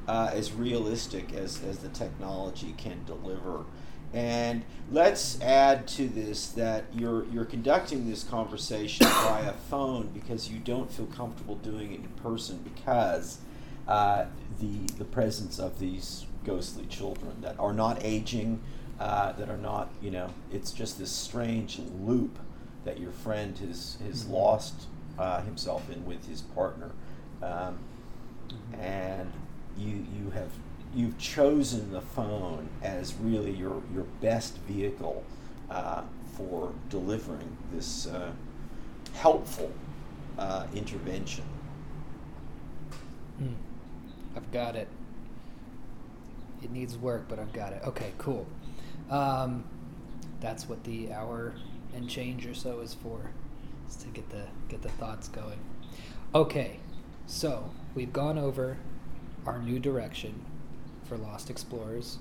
[0.07, 3.65] uh, as realistic as, as the technology can deliver.
[4.13, 10.59] And let's add to this that you're you're conducting this conversation via phone because you
[10.59, 13.39] don't feel comfortable doing it in person because
[13.87, 14.27] uh,
[14.61, 18.61] the the presence of these ghostly children that are not aging,
[18.99, 22.39] uh, that are not you know it's just this strange loop
[22.85, 24.35] that your friend has has mm-hmm.
[24.35, 24.87] lost
[25.19, 26.93] uh, himself in with his partner,
[27.43, 27.79] um,
[28.49, 28.81] mm-hmm.
[28.81, 29.33] and
[29.77, 30.51] you you have
[30.95, 35.25] you've chosen the phone as really your your best vehicle
[35.71, 36.03] uh,
[36.37, 38.31] for delivering this uh,
[39.15, 39.71] helpful
[40.39, 41.45] uh, intervention.
[43.41, 43.55] Mm.
[44.37, 44.89] I've got it.
[46.63, 47.83] It needs work, but I've got it.
[47.85, 48.47] Okay, cool.
[49.11, 49.65] Um,
[50.41, 51.55] that's what the hour
[51.95, 53.31] and change or so is for
[53.89, 55.59] is to get the get the thoughts going.
[56.35, 56.79] Okay,
[57.27, 58.77] so we've gone over
[59.47, 60.45] our new direction
[61.09, 62.19] for Lost Explorers.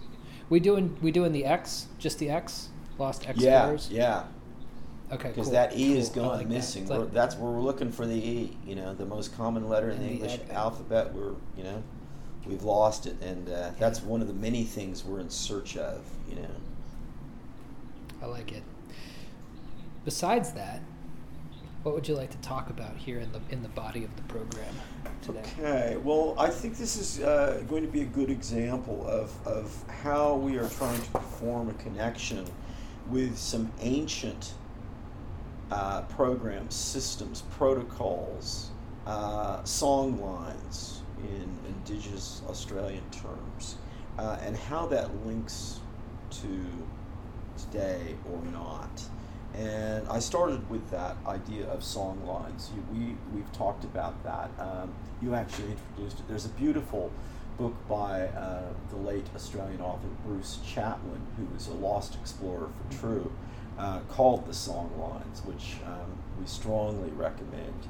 [0.49, 3.89] We doing we doing the X, just the X, Lost Explorers.
[3.91, 4.23] Yeah, yeah.
[5.15, 5.53] Okay, because cool.
[5.53, 5.97] that E cool.
[5.97, 6.85] is gone like missing.
[6.85, 6.99] That.
[6.99, 8.57] Like, that's where we're looking for the E.
[8.65, 11.13] You know, the most common letter in the English the alphabet.
[11.13, 11.83] We're you know,
[12.45, 13.71] we've lost it, and uh, yeah.
[13.79, 16.01] that's one of the many things we're in search of.
[16.29, 16.49] You know.
[18.21, 18.63] I like it.
[20.05, 20.81] Besides that,
[21.83, 24.23] what would you like to talk about here in the in the body of the
[24.23, 24.73] program
[25.21, 25.43] today?
[25.59, 25.97] Okay.
[25.97, 30.35] Well, I think this is uh, going to be a good example of of how
[30.35, 32.45] we are trying to form a connection
[33.09, 34.53] with some ancient
[35.71, 38.71] uh, programs, systems, protocols,
[39.05, 43.75] uh, song lines in Indigenous Australian terms,
[44.17, 45.79] uh, and how that links
[46.29, 46.65] to
[47.57, 49.01] today or not.
[49.57, 52.69] And I started with that idea of song lines.
[52.75, 54.51] You, we, we've talked about that.
[54.59, 56.27] Um, you actually introduced it.
[56.27, 57.11] There's a beautiful
[57.57, 62.99] book by uh, the late Australian author Bruce Chatwin, who was a lost explorer for
[62.99, 63.31] True,
[63.79, 67.87] uh, called The Song Lines, which um, we strongly recommend.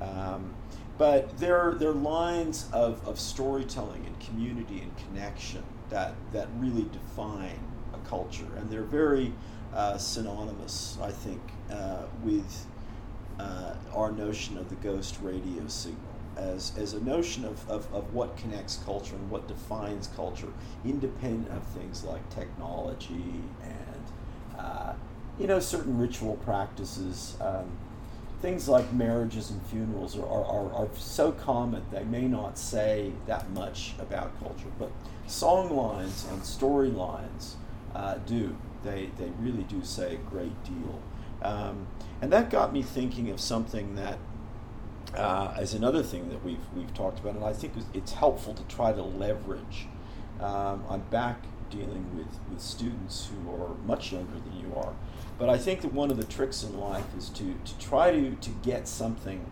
[0.00, 0.54] Um,
[0.96, 7.60] but they're, they're lines of, of storytelling and community and connection that, that really define
[7.92, 8.46] a culture.
[8.56, 9.34] And they're very
[9.74, 12.66] uh, synonymous, I think, uh, with
[13.38, 18.12] uh, our notion of the ghost radio signal as, as a notion of, of, of
[18.14, 20.48] what connects culture and what defines culture,
[20.84, 24.92] independent of things like technology and uh,
[25.38, 27.36] you know certain ritual practices.
[27.40, 27.70] Um,
[28.40, 33.12] things like marriages and funerals are, are, are, are, so common they may not say
[33.26, 34.90] that much about culture, but
[35.26, 37.54] song lines and storylines
[37.94, 38.56] uh, do.
[38.84, 41.00] They, they really do say a great deal.
[41.42, 41.86] Um,
[42.20, 44.18] and that got me thinking of something that
[45.14, 48.62] uh, as another thing that we've, we've talked about, and I think it's helpful to
[48.64, 49.86] try to leverage.
[50.40, 54.92] Um, I'm back dealing with, with students who are much younger than you are,
[55.38, 58.34] but I think that one of the tricks in life is to, to try to,
[58.34, 59.50] to get something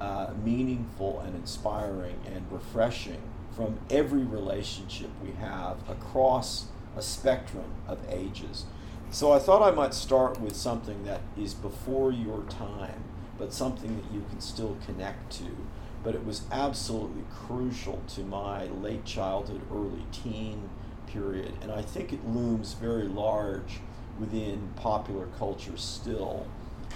[0.00, 3.20] uh, meaningful and inspiring and refreshing
[3.54, 8.64] from every relationship we have across a spectrum of ages.
[9.10, 13.04] So I thought I might start with something that is before your time
[13.40, 15.56] but something that you can still connect to.
[16.04, 20.68] But it was absolutely crucial to my late childhood, early teen
[21.06, 23.80] period, and I think it looms very large
[24.20, 26.46] within popular culture still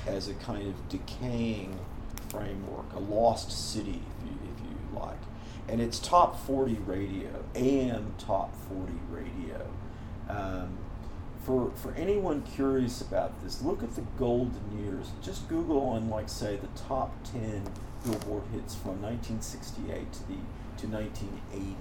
[0.07, 1.81] as a kind of decaying
[2.29, 5.19] framework, a lost city, if you, if you like.
[5.67, 9.67] And it's top 40 radio, AM top 40 radio.
[10.29, 10.79] Um,
[11.45, 15.11] for, for anyone curious about this, look at the golden years.
[15.23, 17.63] Just Google on, like, say, the top 10
[18.05, 20.35] Billboard hits from 1968 to, the,
[20.79, 21.77] to 1980.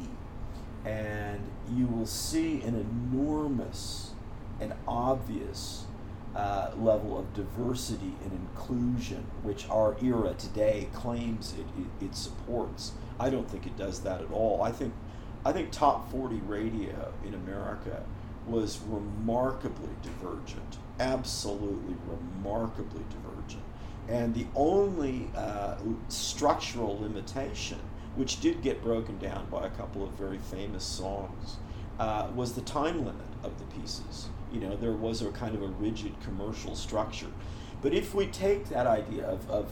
[0.86, 1.40] And
[1.74, 4.12] you will see an enormous
[4.60, 5.86] and obvious
[6.36, 12.92] uh, level of diversity and inclusion, which our era today claims it, it, it supports.
[13.20, 14.62] I don't think it does that at all.
[14.62, 14.94] I think,
[15.46, 18.04] I think top 40 radio in America
[18.48, 23.64] was remarkably divergent, absolutely remarkably divergent.
[24.08, 25.78] And the only uh,
[26.10, 27.80] structural limitation,
[28.16, 31.58] which did get broken down by a couple of very famous songs,
[32.00, 34.28] uh, was the time limit of the pieces.
[34.52, 37.32] You know, there was a kind of a rigid commercial structure.
[37.82, 39.72] But if we take that idea of, of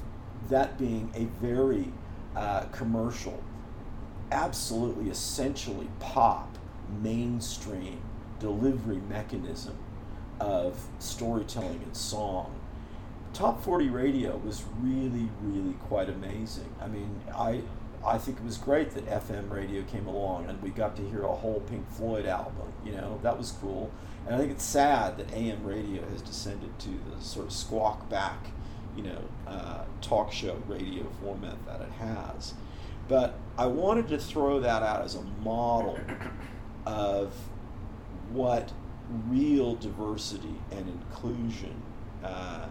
[0.50, 1.92] that being a very
[2.36, 3.42] uh, commercial,
[4.32, 6.58] absolutely essentially pop,
[7.02, 8.02] mainstream
[8.42, 9.78] delivery mechanism
[10.40, 12.60] of storytelling and song.
[13.34, 16.74] Top 40 radio was really, really quite amazing.
[16.82, 17.62] I mean, I,
[18.06, 21.22] I think it was great that FM radio came along and we got to hear
[21.22, 22.74] a whole Pink Floyd album.
[22.84, 23.92] You know, that was cool.
[24.26, 28.10] And I think it's sad that AM radio has descended to the sort of squawk
[28.10, 28.48] back,
[28.98, 32.56] you know, uh, talk show radio format that it has.
[33.08, 36.00] But I wanted to throw that out as a model
[36.86, 37.34] of
[38.34, 38.72] what
[39.28, 41.82] real diversity and inclusion
[42.24, 42.68] uh,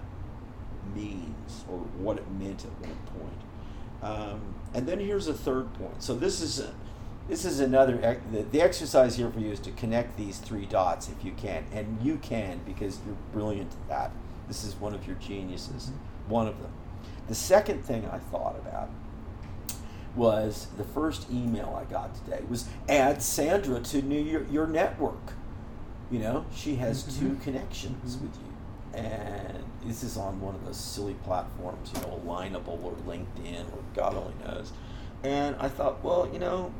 [0.94, 3.40] means or what it meant at one point.
[4.03, 6.03] Um, and then here's a third point.
[6.03, 6.73] So this is a,
[7.29, 11.09] this is another the, the exercise here for you is to connect these three dots
[11.09, 14.11] if you can, and you can because you're brilliant at that.
[14.49, 15.90] This is one of your geniuses,
[16.27, 16.73] one of them.
[17.29, 18.90] The second thing I thought about
[20.16, 25.35] was the first email I got today was add Sandra to new, your, your network.
[26.11, 27.29] You know, she has mm-hmm.
[27.29, 28.27] two connections mm-hmm.
[28.27, 28.51] with you.
[28.92, 33.79] And this is on one of those silly platforms, you know, Alignable or LinkedIn or
[33.94, 34.73] God only knows.
[35.23, 36.73] And I thought, well, you know,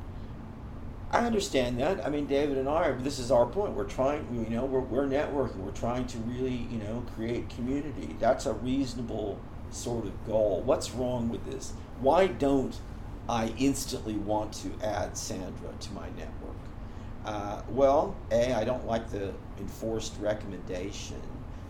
[1.13, 2.05] I understand that.
[2.05, 3.75] I mean, David and I, this is our point.
[3.75, 5.57] We're trying, you know, we're, we're networking.
[5.57, 8.17] We're trying to really, you know, create community.
[8.19, 9.39] That's a reasonable
[9.71, 10.63] sort of goal.
[10.65, 11.73] What's wrong with this?
[12.01, 12.79] Why don't
[13.29, 16.50] I instantly want to add Sandra to my network?
[17.31, 21.23] Uh, well, A, I don't like the enforced recommendation.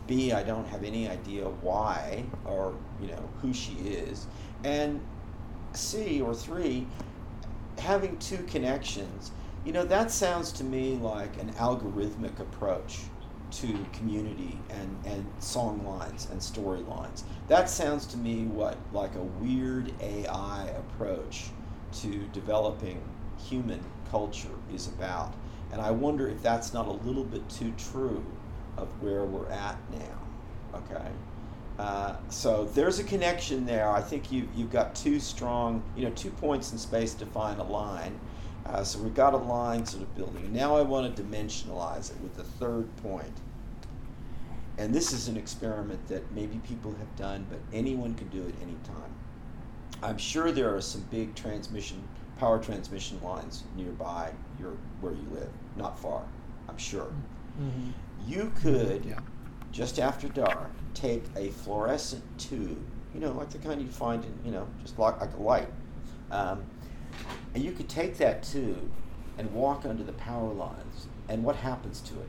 [0.07, 4.27] B, I don't have any idea why or, you know, who she is.
[4.65, 5.03] And
[5.75, 6.87] C, or three,
[7.79, 9.33] having two connections,
[9.67, 13.01] you know, that sounds to me like an algorithmic approach
[13.51, 17.25] to community and, and song lines and storylines.
[17.49, 21.51] That sounds to me what like a weird AI approach
[22.01, 23.03] to developing
[23.37, 25.35] human culture is about.
[25.73, 28.25] And I wonder if that's not a little bit too true
[28.77, 30.79] of where we're at now.
[30.79, 31.11] Okay?
[31.79, 33.91] Uh, so there's a connection there.
[33.91, 37.65] I think you, you've got two strong, you know, two points in space define a
[37.65, 38.19] line.
[38.67, 40.53] Uh, so we've got a line sort of building.
[40.53, 43.33] Now I want to dimensionalize it with the third point.
[44.79, 48.55] and this is an experiment that maybe people have done, but anyone can do it
[48.63, 49.13] anytime.
[50.03, 52.03] I'm sure there are some big transmission,
[52.39, 56.23] power transmission lines nearby your where you live, not far.
[56.69, 57.13] I'm sure.
[57.61, 57.91] Mm-hmm.
[58.27, 59.19] You could, Yeah.
[59.73, 62.79] just after dark, take a fluorescent tube,
[63.15, 65.69] you know, like the kind you find in, you know, just like, like a light.
[66.31, 66.63] Um,
[67.55, 68.91] and you could take that tube
[69.39, 72.29] and walk under the power lines, and what happens to it?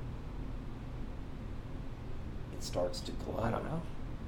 [2.54, 3.40] It starts to glow.
[3.42, 3.82] I don't know.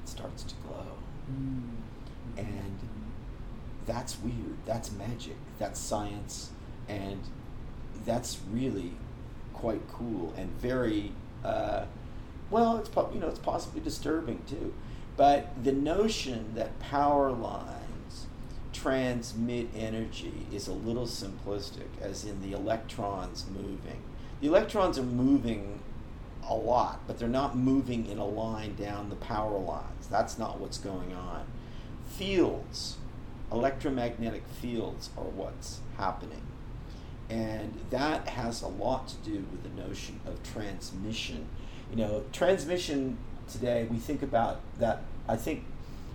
[0.04, 0.86] It starts to glow.
[1.32, 1.70] Mm.
[2.38, 2.80] And
[3.86, 4.58] that's weird.
[4.66, 5.36] That's magic.
[5.60, 6.50] That's science.
[6.88, 7.22] And
[8.06, 8.94] that's really
[9.64, 11.14] quite cool and very,
[11.46, 11.86] uh,
[12.52, 14.74] well, it's you know it's possibly disturbing too.
[15.16, 18.26] But the notion that power lines
[18.74, 24.02] transmit energy is a little simplistic, as in the electrons moving.
[24.42, 25.80] The electrons are moving
[26.46, 30.08] a lot, but they're not moving in a line down the power lines.
[30.12, 31.46] That's not what's going on.
[32.06, 32.98] Fields,
[33.50, 36.42] electromagnetic fields, are what's happening.
[37.34, 41.48] And that has a lot to do with the notion of transmission.
[41.90, 43.18] You know, transmission
[43.52, 45.64] today, we think about that, I think,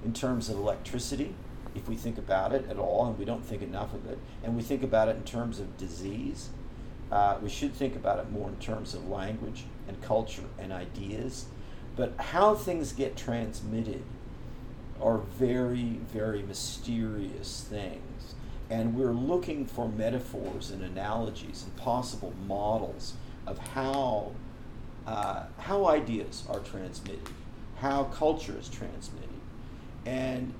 [0.04, 1.34] in terms of electricity,
[1.74, 4.54] if we think about it at all, and we don't think enough of it, and
[4.54, 6.50] we think about it in terms of disease.
[7.10, 11.46] Uh, we should think about it more in terms of language and culture and ideas.
[11.96, 14.04] But how things get transmitted
[15.02, 18.34] are very, very mysterious things.
[18.70, 23.14] And we're looking for metaphors and analogies and possible models
[23.46, 24.32] of how,
[25.06, 27.28] uh, how ideas are transmitted,
[27.78, 29.28] how culture is transmitted.
[30.04, 30.52] And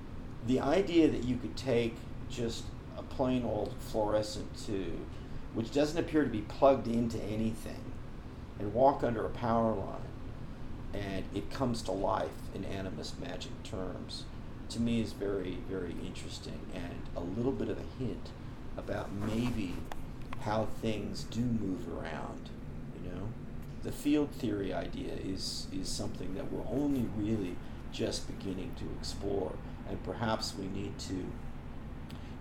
[0.47, 1.97] the idea that you could take
[2.31, 2.65] just
[2.97, 5.05] a plain old fluorescent tube,
[5.55, 7.93] which doesn't appear to be plugged into anything,
[8.59, 10.01] and walk under a power line,
[10.95, 14.25] and it comes to life in animist magic terms,
[14.71, 18.31] to me is very, very interesting and a little bit of a hint
[18.77, 19.75] about maybe
[20.41, 22.51] how things do move around,
[22.95, 23.29] you know?
[23.83, 27.57] The field theory idea is, is something that we're only really
[27.93, 29.53] just beginning to explore,
[29.89, 31.27] and perhaps we need to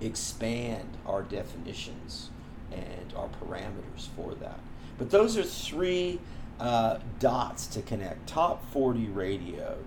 [0.01, 2.29] expand our definitions
[2.71, 4.59] and our parameters for that.
[4.97, 6.19] But those are three
[6.59, 9.77] uh, dots to connect Top 40 Radio,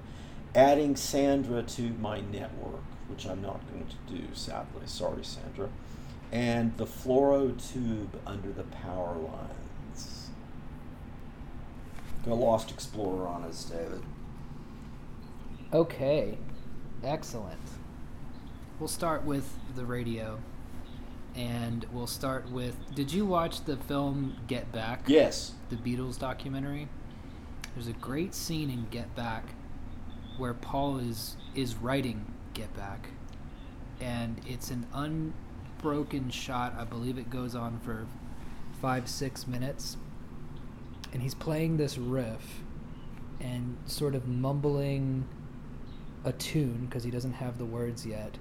[0.54, 4.82] adding Sandra to my network, which I'm not going to do, sadly.
[4.86, 5.68] Sorry, Sandra.
[6.32, 10.30] And the fluoro tube under the power lines.
[12.24, 14.02] Go Lost Explorer on us, David.
[15.72, 16.36] Okay,
[17.02, 17.60] excellent.
[18.78, 20.38] We'll start with the radio,
[21.34, 22.76] and we'll start with.
[22.94, 25.02] Did you watch the film Get Back?
[25.06, 25.52] Yes.
[25.70, 26.88] The Beatles documentary.
[27.74, 29.44] There's a great scene in Get Back
[30.40, 32.24] where Paul is is writing
[32.54, 33.10] Get Back,
[34.00, 36.74] and it's an unbroken shot.
[36.76, 38.06] I believe it goes on for
[38.80, 39.98] five six minutes,
[41.12, 42.62] and he's playing this riff
[43.38, 45.28] and sort of mumbling
[46.24, 48.38] a tune because he doesn't have the words yet.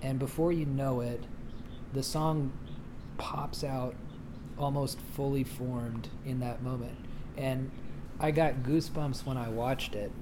[0.00, 1.22] And before you know it,
[1.92, 2.52] the song
[3.18, 3.94] pops out
[4.58, 6.96] almost fully formed in that moment.
[7.36, 7.70] And
[8.18, 10.12] I got goosebumps when I watched it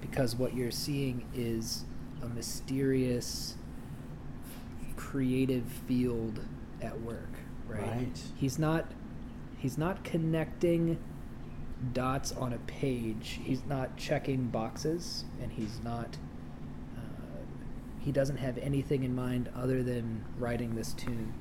[0.00, 1.84] because what you're seeing is
[2.22, 3.54] a mysterious
[4.96, 6.40] creative field
[6.82, 7.32] at work,
[7.68, 7.80] right?
[7.80, 8.22] Right.
[8.36, 8.86] He's not
[9.58, 10.98] he's not connecting
[11.92, 13.40] dots on a page.
[13.42, 16.16] He's not checking boxes, and he's not.
[16.96, 17.00] Uh,
[18.00, 21.32] he doesn't have anything in mind other than writing this tune.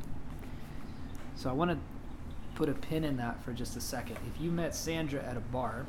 [1.36, 1.78] So I want to
[2.55, 4.18] put a pin in that for just a second.
[4.34, 5.86] If you met Sandra at a bar,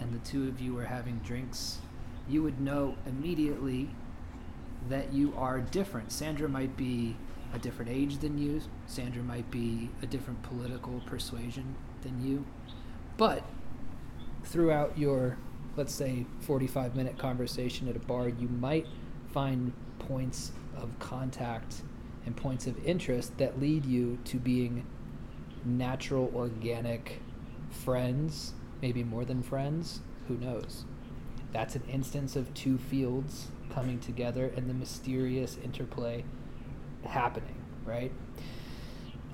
[0.00, 1.78] and the two of you were having drinks,
[2.28, 3.90] you would know immediately
[4.88, 6.12] that you are different.
[6.12, 7.16] Sandra might be
[7.54, 8.60] a different age than you.
[8.86, 12.44] Sandra might be a different political persuasion than you.
[13.16, 13.42] But
[14.44, 15.38] throughout your,
[15.76, 18.86] let's say, 45 minute conversation at a bar, you might
[19.32, 21.82] find points of contact
[22.24, 24.86] and points of interest that lead you to being
[25.64, 27.20] natural, organic
[27.70, 30.00] friends, maybe more than friends.
[30.28, 30.84] Who knows?
[31.52, 36.24] That's an instance of two fields coming together and the mysterious interplay
[37.04, 37.54] happening,
[37.84, 38.12] right?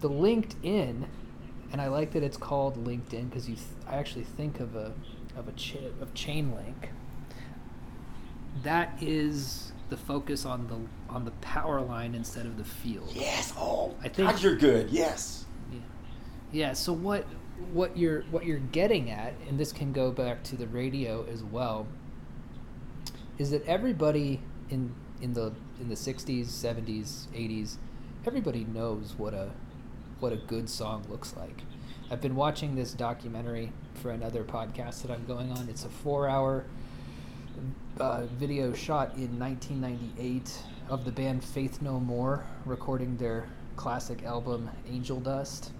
[0.00, 1.04] The LinkedIn
[1.72, 3.56] and I like that it's called LinkedIn because you.
[3.56, 4.92] Th- I actually think of a
[5.36, 6.90] of a cha- of chain link.
[8.62, 13.10] That is the focus on the on the power line instead of the field.
[13.12, 13.52] Yes.
[13.56, 14.90] Oh, I think- God, you're good.
[14.90, 15.46] Yes.
[15.72, 15.78] Yeah.
[16.52, 16.72] Yeah.
[16.74, 17.26] So what
[17.72, 21.42] what you're what you're getting at, and this can go back to the radio as
[21.42, 21.86] well,
[23.38, 24.40] is that everybody
[24.70, 27.76] in in the in the 60s, 70s, 80s,
[28.26, 29.50] everybody knows what a
[30.20, 31.62] what a good song looks like.
[32.10, 35.68] I've been watching this documentary for another podcast that I'm going on.
[35.68, 36.64] It's a four-hour
[37.98, 40.58] uh, video shot in 1998
[40.88, 45.72] of the band Faith No More recording their classic album Angel Dust.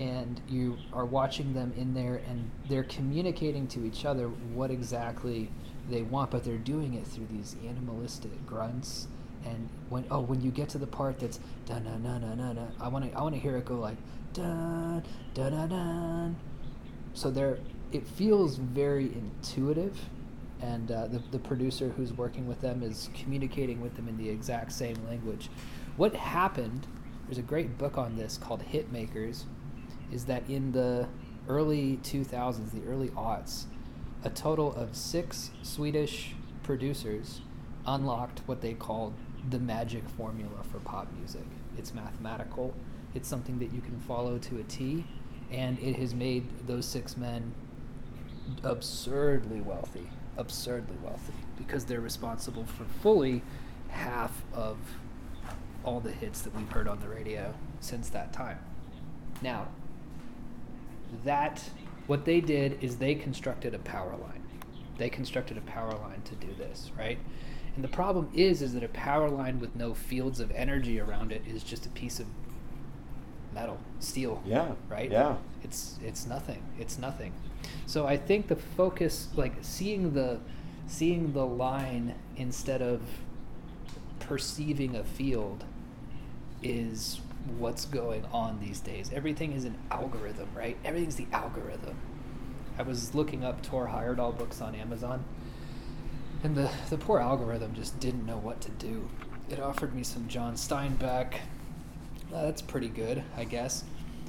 [0.00, 5.50] And you are watching them in there, and they're communicating to each other what exactly
[5.90, 9.08] they want, but they're doing it through these animalistic grunts.
[9.44, 12.52] And when oh, when you get to the part that's da na na na na
[12.52, 13.96] na, I want to I want to hear it go like
[14.32, 15.00] da
[15.34, 16.28] da da da.
[17.14, 17.58] So there,
[17.92, 19.98] it feels very intuitive,
[20.60, 24.30] and uh, the the producer who's working with them is communicating with them in the
[24.30, 25.50] exact same language.
[25.96, 26.86] What happened?
[27.26, 29.44] There's a great book on this called Hit Makers.
[30.12, 31.08] Is that in the
[31.48, 33.64] early 2000s, the early aughts,
[34.24, 37.40] a total of six Swedish producers
[37.86, 39.14] unlocked what they called
[39.50, 41.44] the magic formula for pop music.
[41.76, 42.74] It's mathematical,
[43.14, 45.04] it's something that you can follow to a T,
[45.50, 47.52] and it has made those six men
[48.62, 50.08] absurdly wealthy.
[50.36, 53.42] Absurdly wealthy because they're responsible for fully
[53.88, 54.78] half of
[55.84, 58.58] all the hits that we've heard on the radio since that time.
[59.42, 59.68] Now,
[61.24, 61.62] that
[62.06, 64.42] what they did is they constructed a power line.
[64.98, 67.18] They constructed a power line to do this, right?
[67.74, 71.32] And the problem is is that a power line with no fields of energy around
[71.32, 72.26] it is just a piece of
[73.54, 74.42] metal, steel.
[74.44, 74.72] Yeah.
[74.88, 75.10] Right?
[75.10, 75.36] Yeah.
[75.62, 76.62] It's it's nothing.
[76.78, 77.32] It's nothing.
[77.86, 80.40] So I think the focus like seeing the
[80.86, 83.00] seeing the line instead of
[84.20, 85.64] perceiving a field
[86.62, 87.20] is
[87.58, 89.10] what's going on these days.
[89.14, 90.76] Everything is an algorithm, right?
[90.84, 91.96] Everything's the algorithm.
[92.78, 95.24] I was looking up Thor Heyerdahl books on Amazon,
[96.42, 99.08] and the, the poor algorithm just didn't know what to do.
[99.50, 101.34] It offered me some John Steinbeck.
[102.32, 103.84] Uh, that's pretty good, I guess.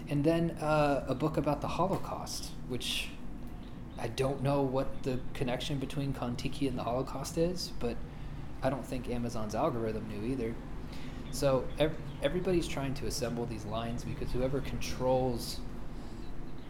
[0.10, 3.10] And then uh, a book about the Holocaust, which
[3.98, 7.96] I don't know what the connection between Kon-Tiki and the Holocaust is, but
[8.62, 10.56] I don't think Amazon's algorithm knew either.
[11.34, 15.60] So ev- everybody's trying to assemble these lines because whoever controls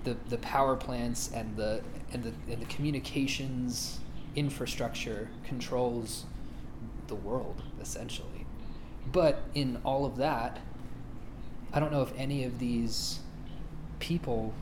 [0.06, 1.82] the, the power plants and the
[2.14, 4.00] and the and the communications
[4.36, 6.24] infrastructure controls
[7.08, 8.46] the world essentially.
[9.12, 10.62] But in all of that,
[11.74, 13.20] I don't know if any of these
[14.00, 14.54] people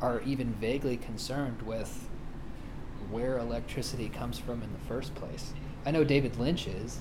[0.00, 2.08] are even vaguely concerned with
[3.10, 5.52] where electricity comes from in the first place.
[5.84, 7.00] I know David Lynch is.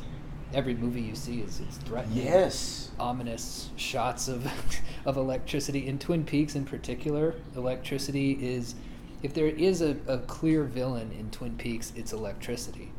[0.53, 2.91] Every movie you see is threatening, Yes.
[2.99, 4.45] ominous shots of
[5.05, 5.87] of electricity.
[5.87, 8.75] In Twin Peaks, in particular, electricity is.
[9.23, 12.91] If there is a, a clear villain in Twin Peaks, it's electricity.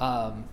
[0.00, 0.44] Um,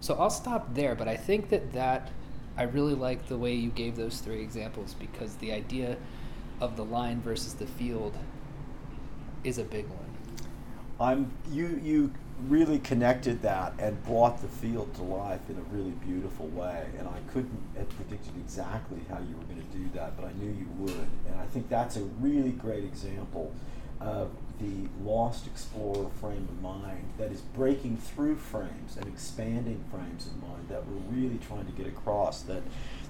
[0.00, 2.10] so I'll stop there, but I think that that
[2.56, 5.96] I really like the way you gave those three examples because the idea
[6.60, 8.14] of the line versus the field
[9.42, 9.98] is a big one.
[11.00, 12.12] I'm you you
[12.48, 16.86] really connected that and brought the field to life in a really beautiful way.
[16.98, 20.32] And I couldn't have predicted exactly how you were going to do that but I
[20.32, 21.08] knew you would.
[21.26, 23.52] And I think that's a really great example
[24.00, 24.30] of
[24.60, 30.40] the lost explorer frame of mind that is breaking through frames and expanding frames of
[30.42, 32.62] mind that we're really trying to get across that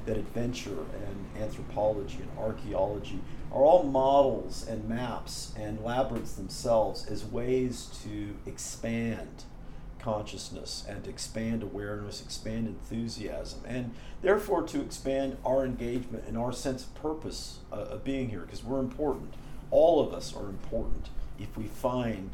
[0.07, 3.21] that adventure and anthropology and archaeology
[3.53, 9.45] are all models and maps and labyrinths themselves as ways to expand
[9.99, 16.85] consciousness and expand awareness, expand enthusiasm, and therefore to expand our engagement and our sense
[16.85, 19.35] of purpose uh, of being here because we're important.
[19.71, 22.31] All of us are important if we find,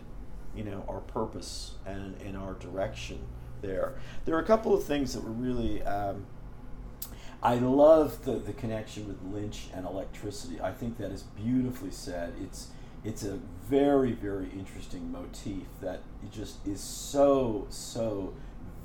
[0.56, 3.18] you know, our purpose and, and our direction
[3.60, 3.94] there.
[4.24, 5.82] There are a couple of things that were really.
[5.82, 6.26] Um,
[7.42, 10.60] I love the, the connection with Lynch and electricity.
[10.60, 12.34] I think that is beautifully said.
[12.40, 12.68] It's
[13.04, 18.34] it's a very very interesting motif that just is so so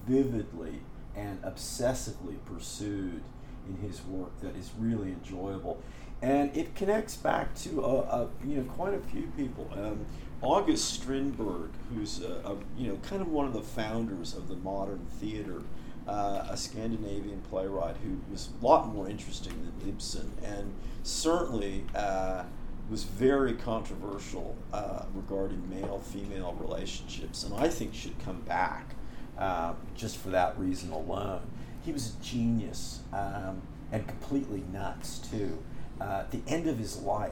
[0.07, 0.81] vividly
[1.15, 3.23] and obsessively pursued
[3.67, 5.81] in his work that is really enjoyable,
[6.21, 9.67] and it connects back to a, a you know quite a few people.
[9.75, 10.05] Um,
[10.43, 14.57] August Strindberg, who's a, a, you know kind of one of the founders of the
[14.57, 15.63] modern theater
[16.07, 20.73] uh, a Scandinavian playwright who was a lot more interesting than Ibsen, and
[21.03, 22.43] certainly uh,
[22.89, 28.95] was very controversial uh, regarding male-female relationships, and I think should come back
[29.37, 31.41] uh, just for that reason alone.
[31.85, 35.57] He was a genius um, and completely nuts too.
[35.99, 37.31] Uh, at the end of his life,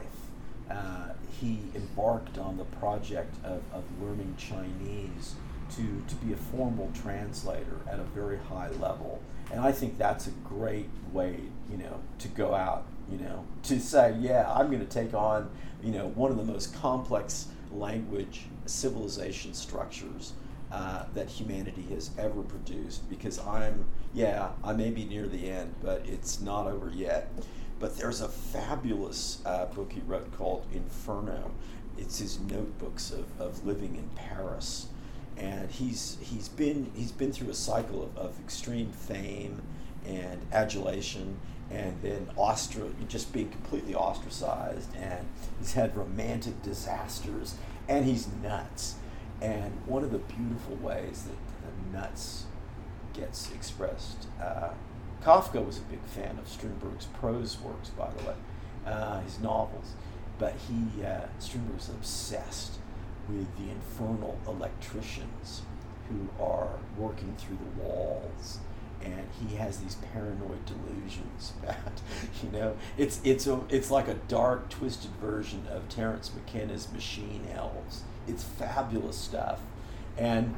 [0.70, 1.10] uh,
[1.40, 5.34] he embarked on the project of, of learning Chinese
[5.76, 9.20] to, to be a formal translator at a very high level.
[9.50, 13.80] And I think that's a great way, you know, to go out, you know, to
[13.80, 15.50] say, yeah, I'm going to take on,
[15.82, 20.32] you know, one of the most complex language civilization structures
[20.70, 25.74] uh, that humanity has ever produced because I'm, yeah, I may be near the end,
[25.82, 27.30] but it's not over yet.
[27.78, 31.50] But there's a fabulous uh, book he wrote called Inferno.
[31.98, 34.86] It's his notebooks of, of living in Paris.
[35.36, 39.62] And he's, he's, been, he's been through a cycle of, of extreme fame
[40.06, 41.38] and adulation
[41.70, 44.94] and then ostra- just being completely ostracized.
[44.96, 45.26] And
[45.58, 47.56] he's had romantic disasters
[47.88, 48.96] and he's nuts
[49.42, 52.44] and one of the beautiful ways that the nuts
[53.12, 54.68] gets expressed, uh,
[55.24, 58.34] Kafka was a big fan of Strindberg's prose works, by the way,
[58.86, 59.94] uh, his novels.
[60.38, 62.78] But he, uh, Strindberg was obsessed
[63.28, 65.62] with the infernal electricians
[66.08, 68.58] who are working through the walls
[69.02, 72.00] and he has these paranoid delusions that
[72.42, 77.46] you know it's it's a, it's like a dark twisted version of Terence McKenna's machine
[77.54, 79.60] elves it's fabulous stuff.
[80.16, 80.54] And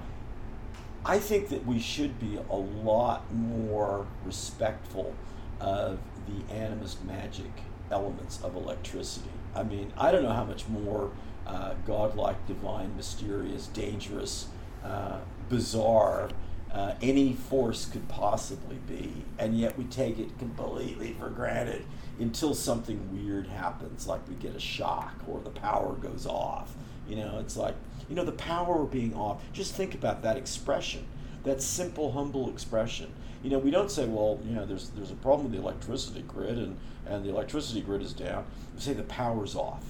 [1.04, 5.14] I think that we should be a lot more respectful
[5.60, 7.50] of the animist magic
[7.90, 9.30] elements of electricity.
[9.54, 11.10] I mean, I don't know how much more
[11.46, 14.48] uh, godlike, divine, mysterious, dangerous,
[14.84, 15.18] uh,
[15.48, 16.30] bizarre
[16.74, 21.84] uh, any force could possibly be, and yet we take it completely for granted
[22.18, 26.74] until something weird happens, like we get a shock or the power goes off.
[27.08, 27.76] You know, it's like,
[28.08, 29.40] you know, the power being off.
[29.52, 31.06] Just think about that expression,
[31.44, 33.12] that simple, humble expression.
[33.44, 36.22] You know, we don't say, well, you know, there's there's a problem with the electricity
[36.22, 36.76] grid and,
[37.06, 38.46] and the electricity grid is down.
[38.74, 39.84] We say the power's off.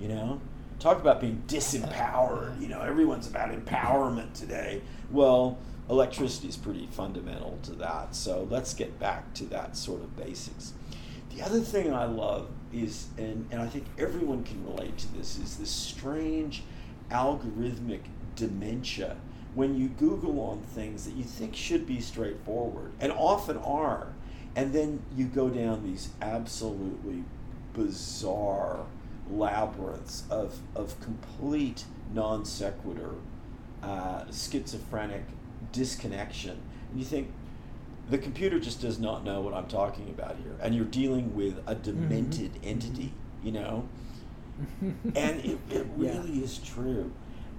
[0.00, 0.40] You know?
[0.84, 2.60] Talk about being disempowered.
[2.60, 4.82] You know, everyone's about empowerment today.
[5.10, 5.56] Well,
[5.88, 8.14] electricity is pretty fundamental to that.
[8.14, 10.74] So let's get back to that sort of basics.
[11.34, 15.38] The other thing I love is, and, and I think everyone can relate to this,
[15.38, 16.64] is this strange
[17.10, 18.00] algorithmic
[18.36, 19.16] dementia
[19.54, 24.08] when you Google on things that you think should be straightforward and often are,
[24.54, 27.24] and then you go down these absolutely
[27.72, 28.84] bizarre
[29.30, 33.14] labyrinths of, of complete non sequitur,
[33.82, 35.24] uh, schizophrenic
[35.72, 36.60] disconnection.
[36.90, 37.32] And you think,
[38.10, 41.58] the computer just does not know what I'm talking about here, and you're dealing with
[41.66, 42.68] a demented mm-hmm.
[42.68, 43.12] entity,
[43.42, 43.88] you know,
[44.82, 46.44] and it, it really yeah.
[46.44, 47.10] is true.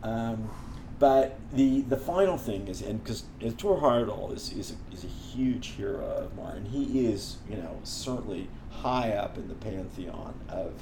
[0.03, 0.49] Um,
[0.97, 3.25] but the the final thing is, and because
[3.57, 7.79] Thor Heyerdahl is is a, is a huge hero of mine, he is you know
[7.83, 10.73] certainly high up in the pantheon of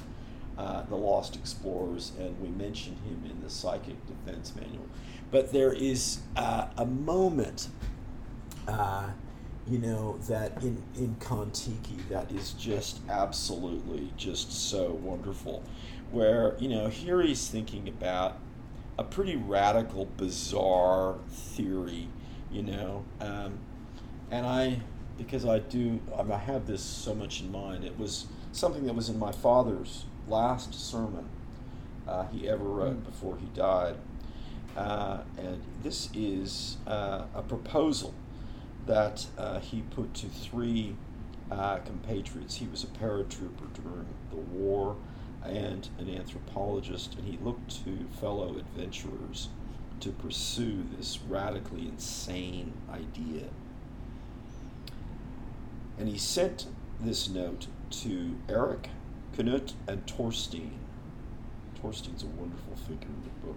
[0.58, 4.86] uh, the Lost Explorers, and we mentioned him in the Psychic Defense Manual.
[5.30, 7.68] But there is uh, a moment.
[8.68, 9.10] Uh,
[9.66, 15.62] you know, that in, in Kon-Tiki that is just absolutely just so wonderful.
[16.10, 18.38] Where, you know, here he's thinking about
[18.98, 22.08] a pretty radical, bizarre theory,
[22.50, 23.04] you know.
[23.20, 23.58] Um,
[24.30, 24.80] and I,
[25.16, 29.08] because I do, I have this so much in mind, it was something that was
[29.08, 31.28] in my father's last sermon
[32.06, 33.04] uh, he ever wrote mm.
[33.04, 33.96] before he died.
[34.76, 38.12] Uh, and this is uh, a proposal
[38.86, 40.96] that uh, he put to three
[41.50, 42.56] uh, compatriots.
[42.56, 44.96] He was a paratrooper during the war
[45.44, 49.48] and an anthropologist, and he looked to fellow adventurers
[50.00, 53.44] to pursue this radically insane idea.
[55.98, 56.66] And he sent
[57.00, 58.88] this note to Eric,
[59.36, 60.70] Knut, and Torstein.
[61.80, 63.56] Torstein's a wonderful figure in the book.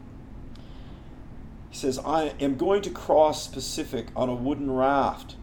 [1.69, 5.36] He says, I am going to cross Pacific on a wooden raft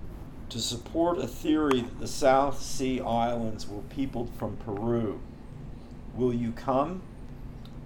[0.51, 5.21] to support a theory that the South Sea Islands were peopled from Peru.
[6.15, 7.03] Will you come?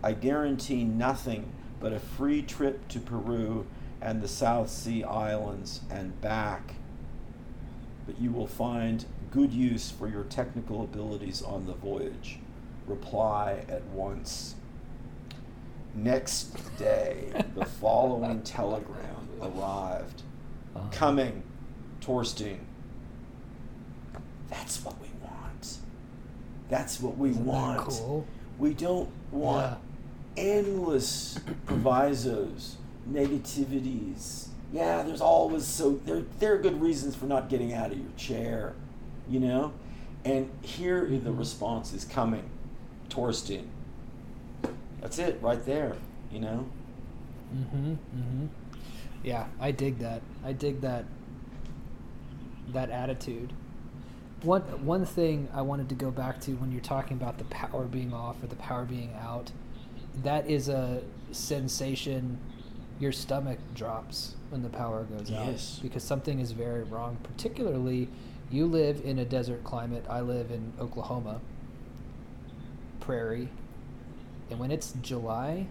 [0.02, 3.66] I guarantee nothing but a free trip to Peru
[4.00, 6.74] and the South Sea Islands and back.
[8.06, 12.38] But you will find good use for your technical abilities on the voyage.
[12.86, 14.54] Reply at once.
[15.94, 20.22] Next day, the following telegram arrived.
[20.74, 20.86] Uh-huh.
[20.92, 21.42] Coming,
[22.00, 22.58] Torstein.
[24.48, 25.78] That's what we want.
[26.68, 27.78] That's what we Isn't want.
[27.80, 28.26] Cool?
[28.58, 29.78] We don't want
[30.36, 30.42] yeah.
[30.42, 32.76] endless provisos,
[33.10, 34.48] negativities.
[34.72, 38.12] Yeah, there's always so there there are good reasons for not getting out of your
[38.16, 38.74] chair,
[39.28, 39.72] you know?
[40.24, 41.38] And here the mm-hmm.
[41.38, 42.48] response is coming.
[43.08, 43.66] towards Torstein,
[45.00, 45.96] That's it, right there.
[46.30, 46.66] You know.
[47.54, 47.92] Mm-hmm.
[47.92, 48.46] Mm-hmm.
[49.22, 50.22] Yeah, I dig that.
[50.44, 51.04] I dig that.
[52.72, 53.52] That attitude.
[54.42, 57.84] One one thing I wanted to go back to when you're talking about the power
[57.84, 59.50] being off or the power being out,
[60.22, 61.02] that is a
[61.32, 62.38] sensation.
[63.00, 65.76] Your stomach drops when the power goes Yes.
[65.76, 67.16] out because something is very wrong.
[67.22, 68.08] Particularly,
[68.50, 70.04] you live in a desert climate.
[70.08, 71.40] I live in Oklahoma.
[73.00, 73.48] Prairie,
[74.50, 75.66] and when it's July,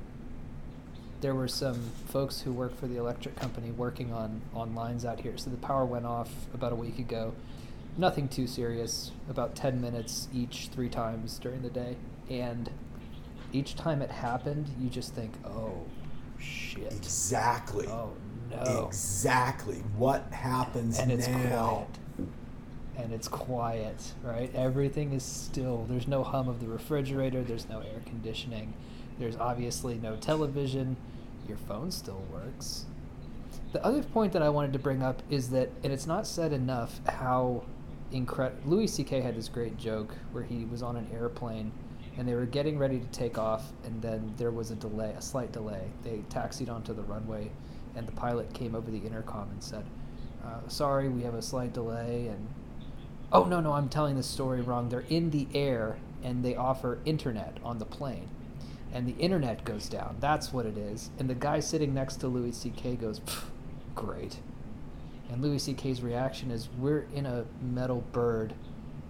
[1.21, 5.19] there were some folks who work for the electric company working on on lines out
[5.19, 5.37] here.
[5.37, 7.33] So the power went off about a week ago.
[7.95, 9.11] Nothing too serious.
[9.29, 11.95] About ten minutes each, three times during the day,
[12.29, 12.71] and
[13.53, 15.83] each time it happened, you just think, "Oh,
[16.39, 16.91] shit!
[16.91, 17.87] Exactly.
[17.87, 18.13] Oh
[18.49, 19.83] no!" Exactly.
[19.95, 21.85] What happens and it's now?
[22.97, 24.53] And it's quiet, right?
[24.55, 25.85] Everything is still.
[25.87, 27.43] There's no hum of the refrigerator.
[27.43, 28.73] There's no air conditioning.
[29.19, 30.97] There's obviously no television.
[31.47, 32.85] Your phone still works.
[33.71, 36.53] The other point that I wanted to bring up is that, and it's not said
[36.53, 37.63] enough, how
[38.11, 38.61] incredible.
[38.65, 39.21] Louis C.K.
[39.21, 41.71] had this great joke where he was on an airplane
[42.17, 45.21] and they were getting ready to take off, and then there was a delay, a
[45.21, 45.87] slight delay.
[46.03, 47.51] They taxied onto the runway,
[47.95, 49.85] and the pilot came over the intercom and said,
[50.43, 52.47] uh, "Sorry, we have a slight delay." And
[53.31, 54.89] oh no, no, I'm telling the story wrong.
[54.89, 58.29] They're in the air, and they offer internet on the plane,
[58.93, 60.17] and the internet goes down.
[60.19, 61.09] That's what it is.
[61.19, 62.95] And the guy sitting next to Louis C.K.
[62.95, 63.21] goes,
[63.95, 64.37] "Great."
[65.29, 68.53] And Louis C.K.'s reaction is, "We're in a metal bird,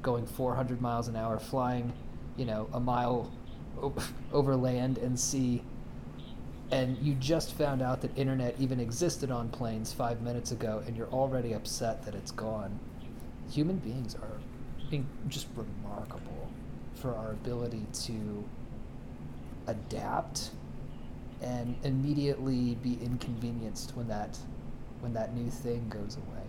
[0.02, 1.94] going 400 miles an hour, flying."
[2.38, 3.30] you know, a mile
[4.32, 5.62] over land and sea,
[6.72, 10.96] and you just found out that internet even existed on planes five minutes ago, and
[10.96, 12.80] you're already upset that it's gone.
[13.52, 14.40] Human beings are
[15.28, 16.50] just remarkable
[16.96, 18.44] for our ability to
[19.68, 20.52] adapt
[21.42, 24.38] and immediately be inconvenienced when that
[25.02, 26.46] when that new thing goes away.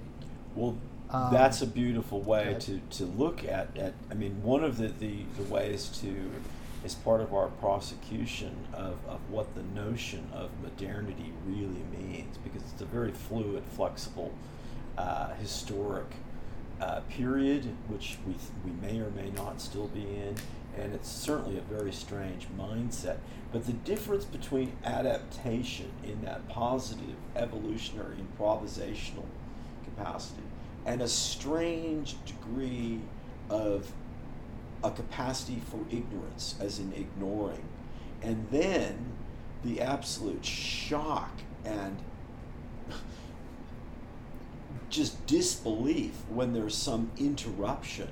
[0.55, 0.77] Well,
[1.11, 3.95] Um, that's a beautiful way to, to look at, at.
[4.11, 6.31] I mean, one of the, the, the ways to,
[6.85, 12.63] as part of our prosecution of, of what the notion of modernity really means, because
[12.73, 14.33] it's a very fluid, flexible,
[14.97, 16.07] uh, historic
[16.81, 20.37] uh, period, which we, we may or may not still be in,
[20.77, 23.19] and it's certainly a very strange mindset.
[23.53, 29.25] But the difference between adaptation in that positive, evolutionary, improvisational
[29.85, 30.43] capacity
[30.89, 33.01] and a strange degree
[33.51, 33.93] of
[34.83, 37.65] a capacity for ignorance, as in ignoring,
[38.23, 39.13] and then
[39.65, 41.31] the absolute shock
[41.65, 41.99] and
[44.91, 48.09] just disbelief when there's some interruption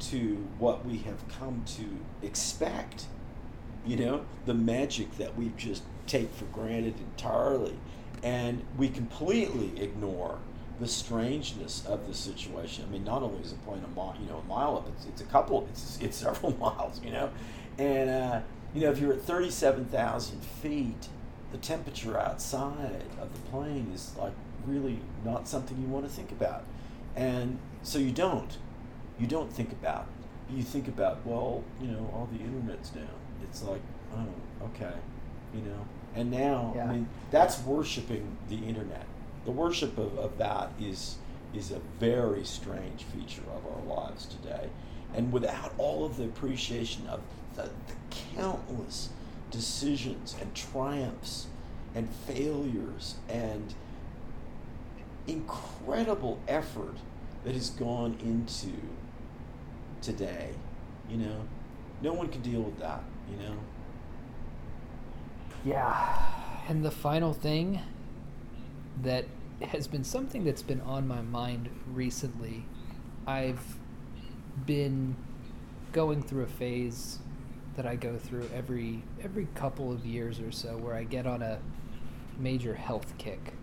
[0.00, 3.06] to what we have come to expect.
[3.86, 7.74] You know, the magic that we just take for granted entirely.
[8.22, 10.38] And we completely ignore
[10.78, 12.84] the strangeness of the situation.
[12.88, 15.06] I mean, not only is the plane a mile, you know, a mile up, it's,
[15.06, 17.30] it's a couple, it's, it's several miles, you know.
[17.78, 18.40] And, uh,
[18.74, 21.08] you know, if you're at 37,000 feet,
[21.52, 24.32] the temperature outside of the plane is like
[24.66, 26.64] really not something you want to think about.
[27.16, 28.56] And so you don't.
[29.18, 30.06] You don't think about
[30.50, 30.56] it.
[30.56, 33.06] You think about, well, you know, all the internet's down.
[33.42, 33.82] It's like,
[34.14, 34.94] oh, okay,
[35.54, 35.86] you know.
[36.14, 36.84] And now, Yeah.
[36.84, 39.06] I mean, that's worshiping the internet.
[39.44, 41.16] The worship of, of that is
[41.54, 44.68] is a very strange feature of our lives today.
[45.14, 47.20] And without all of the appreciation of
[47.56, 47.94] the, the
[48.36, 49.08] countless
[49.50, 51.48] decisions and triumphs
[51.94, 53.74] and failures and
[55.30, 56.96] incredible effort
[57.44, 58.72] that has gone into
[60.02, 60.50] today,
[61.08, 61.42] you know,
[62.02, 63.56] no one can deal with that, you know.
[65.64, 66.22] Yeah.
[66.68, 67.80] And the final thing
[69.02, 69.26] that
[69.62, 72.64] has been something that's been on my mind recently,
[73.26, 73.76] I've
[74.66, 75.16] been
[75.92, 77.18] going through a phase
[77.76, 81.42] that I go through every every couple of years or so where I get on
[81.42, 81.58] a
[82.38, 83.54] major health kick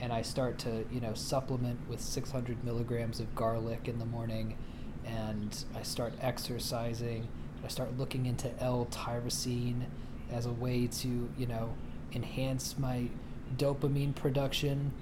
[0.00, 4.56] and I start to, you know, supplement with 600 milligrams of garlic in the morning
[5.04, 7.28] and I start exercising.
[7.64, 9.84] I start looking into L-tyrosine
[10.30, 11.74] as a way to, you know,
[12.12, 13.08] enhance my
[13.56, 14.92] dopamine production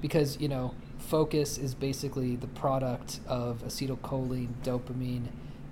[0.00, 5.28] because, you know, focus is basically the product of acetylcholine, dopamine,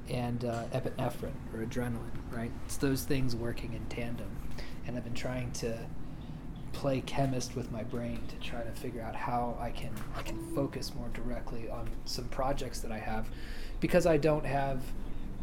[0.09, 2.51] and uh, epinephrine or adrenaline, right?
[2.64, 4.31] It's those things working in tandem.
[4.87, 5.79] And I've been trying to
[6.72, 10.38] play chemist with my brain to try to figure out how I can I can
[10.54, 13.28] focus more directly on some projects that I have
[13.80, 14.82] because I don't have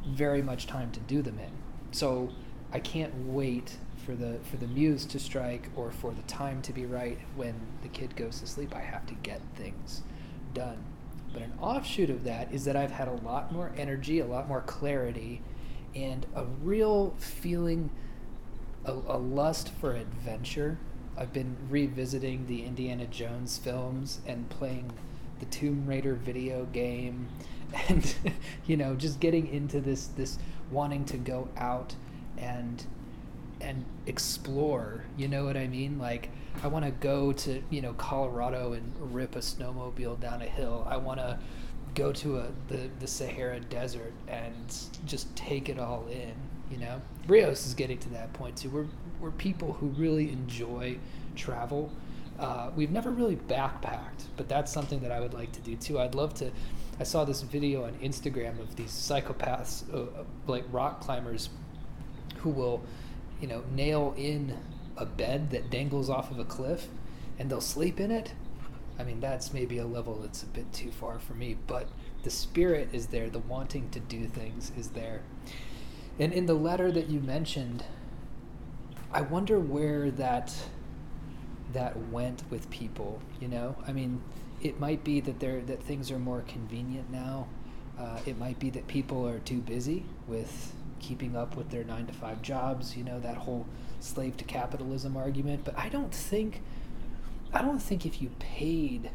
[0.08, 1.52] very much time to do them in.
[1.92, 2.30] So
[2.72, 6.74] I can't wait for the for the muse to strike or for the time to
[6.74, 8.76] be right when the kid goes to sleep.
[8.76, 10.04] I have to get things
[10.54, 10.84] done.
[11.34, 14.48] But an offshoot of that is that I've had a lot more energy, a lot
[14.48, 15.42] more clarity,
[15.94, 17.90] and a real feeling,
[18.86, 20.78] a, a lust for adventure.
[21.18, 24.92] I've been revisiting the Indiana Jones films and playing
[25.40, 27.30] the Tomb Raider video game,
[27.90, 28.16] and
[28.66, 30.38] you know, just getting into this this
[30.72, 31.96] wanting to go out
[32.38, 32.86] and
[33.62, 35.06] and explore.
[35.18, 35.98] You know what I mean?
[35.98, 36.30] Like
[36.64, 40.86] I want to go to you know Colorado and rip a snowmobile down a hill.
[40.90, 41.40] I want to
[41.94, 46.34] go to a the the Sahara Desert and just take it all in.
[46.70, 48.70] You know, Rios is getting to that point too.
[48.70, 48.88] We're
[49.20, 50.98] we're people who really enjoy
[51.36, 51.92] travel.
[52.40, 56.00] Uh, we've never really backpacked, but that's something that I would like to do too.
[56.00, 56.52] I'd love to.
[57.00, 61.50] I saw this video on Instagram of these psychopaths, uh, like rock climbers,
[62.38, 62.84] who will,
[63.42, 64.58] you know, nail in
[64.98, 66.88] a bed that dangles off of a cliff,
[67.38, 68.34] and they'll sleep in it.
[68.98, 71.88] I mean, that's maybe a level that's a bit too far for me, but
[72.24, 73.30] the spirit is there.
[73.30, 75.22] The wanting to do things is there.
[76.18, 77.84] And in the letter that you mentioned,
[79.16, 80.54] I wonder where that
[81.72, 83.22] that went with people.
[83.40, 84.22] You know, I mean,
[84.62, 87.48] it might be that there that things are more convenient now.
[87.98, 92.08] Uh, it might be that people are too busy with keeping up with their nine
[92.08, 92.98] to five jobs.
[92.98, 93.66] You know, that whole
[94.02, 95.64] slave to capitalism argument.
[95.64, 96.62] But I don't think,
[97.54, 99.12] I don't think if you paid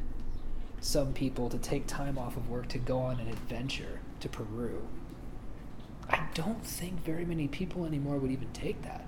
[0.81, 4.89] some people to take time off of work to go on an adventure to Peru,
[6.09, 9.05] I don't think very many people anymore would even take that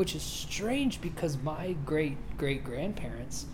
[0.00, 3.44] which is strange because my great great grandparents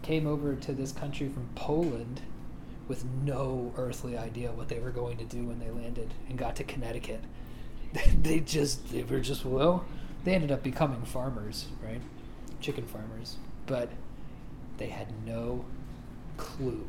[0.00, 2.22] came over to this country from Poland
[2.88, 6.56] with no earthly idea what they were going to do when they landed and got
[6.56, 7.20] to Connecticut.
[8.22, 9.84] they just they were just well,
[10.24, 12.00] they ended up becoming farmers, right?
[12.62, 13.90] Chicken farmers, but
[14.78, 15.66] they had no
[16.38, 16.86] clue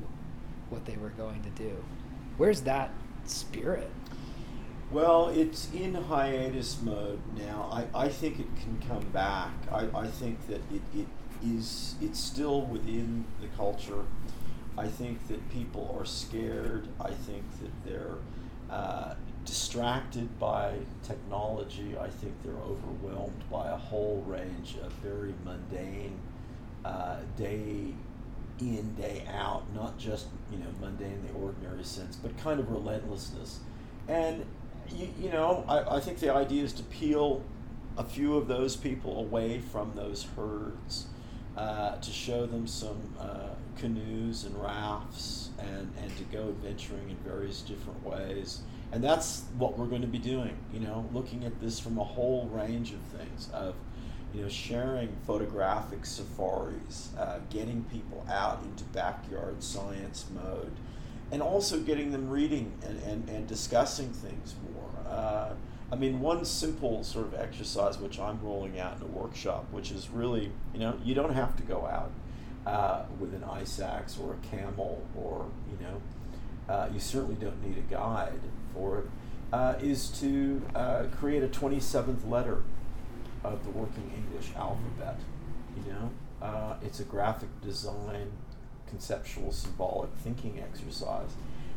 [0.70, 1.84] what they were going to do.
[2.38, 2.92] Where's that
[3.26, 3.92] spirit?
[4.92, 7.70] Well, it's in hiatus mode now.
[7.72, 9.52] I, I think it can come back.
[9.72, 11.08] I, I think that it, it
[11.44, 14.06] is it's still within the culture.
[14.78, 16.88] I think that people are scared.
[17.00, 18.16] I think that they're
[18.70, 20.74] uh, distracted by
[21.04, 21.96] technology.
[22.00, 26.20] I think they're overwhelmed by a whole range of very mundane,
[26.84, 27.94] uh, day
[28.60, 32.70] in, day out, not just you know mundane in the ordinary sense, but kind of
[32.70, 33.60] relentlessness.
[34.08, 34.46] And
[34.94, 37.44] you, you know, I, I think the idea is to peel
[37.98, 41.08] a few of those people away from those herds,
[41.56, 47.16] uh, to show them some uh, canoes and rafts, and, and to go adventuring in
[47.18, 48.62] various different ways.
[48.92, 52.04] And that's what we're going to be doing, you know, looking at this from a
[52.04, 53.76] whole range of things of,
[54.34, 60.74] you know, sharing photographic safaris, uh, getting people out into backyard science mode,
[61.32, 64.56] and also getting them reading and, and, and discussing things.
[65.08, 65.50] Uh,
[65.92, 69.92] I mean, one simple sort of exercise which I'm rolling out in a workshop, which
[69.92, 72.12] is really, you know, you don't have to go out
[72.66, 76.02] uh, with an ice axe or a camel or, you know,
[76.74, 78.40] uh, you certainly don't need a guide
[78.74, 79.06] for it,
[79.54, 82.64] uh, is to uh, create a 27th letter
[83.44, 85.20] of the working English alphabet.
[85.78, 88.32] You know, uh, it's a graphic design
[88.88, 91.30] conceptual symbolic thinking exercise.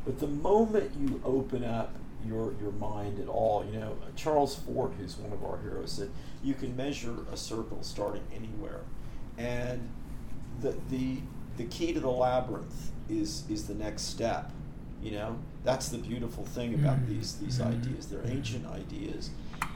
[0.04, 1.94] But the moment you open up
[2.26, 6.10] your your mind at all, you know, Charles Fort, who's one of our heroes, said
[6.42, 8.80] you can measure a circle starting anywhere,
[9.36, 9.88] and
[10.60, 11.18] the the
[11.56, 14.52] the key to the labyrinth is is the next step.
[15.02, 17.14] You know, that's the beautiful thing about mm-hmm.
[17.14, 17.72] these these mm-hmm.
[17.72, 18.06] ideas.
[18.06, 19.30] They're ancient ideas.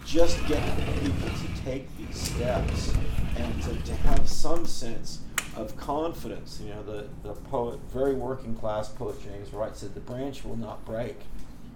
[0.04, 0.60] Just get
[1.00, 2.92] people to take these steps
[3.36, 5.20] and to, to have some sense
[5.56, 6.60] of confidence.
[6.62, 10.56] You know, the, the poet, very working class poet James Wright said, the branch will
[10.56, 11.20] not break.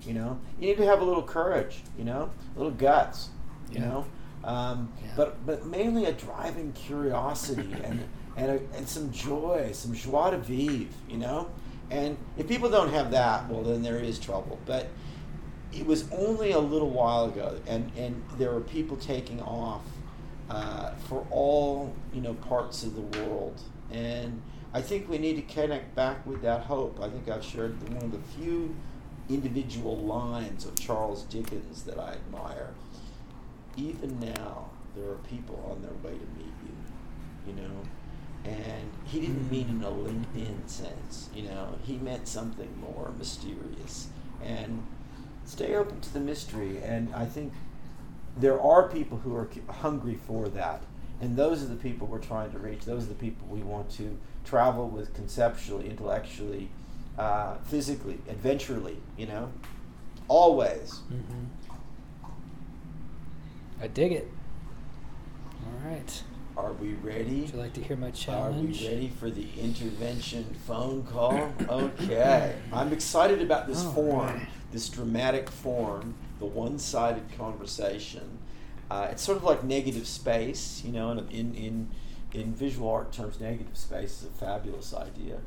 [0.06, 3.30] You know, you need to have a little courage, you know, a little guts,
[3.70, 3.88] you yeah.
[3.88, 4.06] know,
[4.44, 5.12] um, yeah.
[5.16, 10.38] but, but mainly a driving curiosity and, and, a, and some joy, some joie de
[10.38, 11.50] vivre, you know.
[11.90, 14.58] And if people don't have that, well, then there is trouble.
[14.66, 14.88] But
[15.72, 19.82] it was only a little while ago, and, and there were people taking off
[20.48, 23.60] uh, for all you know parts of the world.
[23.90, 24.40] And
[24.72, 27.00] I think we need to connect back with that hope.
[27.00, 28.74] I think I've shared one of the few
[29.28, 32.74] individual lines of Charles Dickens that I admire.
[33.76, 37.82] Even now, there are people on their way to meet you, you know.
[38.44, 39.50] And he didn't hmm.
[39.50, 41.74] mean in a LinkedIn sense, you know.
[41.84, 44.08] He meant something more mysterious.
[44.42, 44.86] And
[45.44, 46.78] stay open to the mystery.
[46.82, 47.52] And I think
[48.36, 50.82] there are people who are hungry for that,
[51.20, 52.84] and those are the people we're trying to reach.
[52.84, 56.68] Those are the people we want to travel with conceptually, intellectually,
[57.18, 58.98] uh, physically, adventurally.
[59.16, 59.52] You know,
[60.28, 61.00] always.
[61.12, 61.44] Mm-hmm.
[63.80, 64.30] I dig it.
[65.64, 66.22] All right.
[66.56, 67.42] Are we ready?
[67.42, 68.80] Would you like to hear my challenge?
[68.80, 71.52] Are we ready for the intervention phone call?
[71.68, 72.56] Okay.
[72.72, 74.48] I'm excited about this All form, right.
[74.72, 78.38] this dramatic form, the one sided conversation.
[78.90, 81.88] Uh, it's sort of like negative space, you know, in, in, in,
[82.32, 85.38] in visual art terms, negative space is a fabulous idea.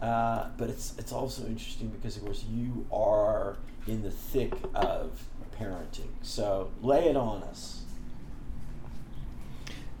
[0.00, 5.24] Uh, but it's, it's also interesting because, of course, you are in the thick of
[5.58, 6.08] parenting.
[6.22, 7.82] So lay it on us.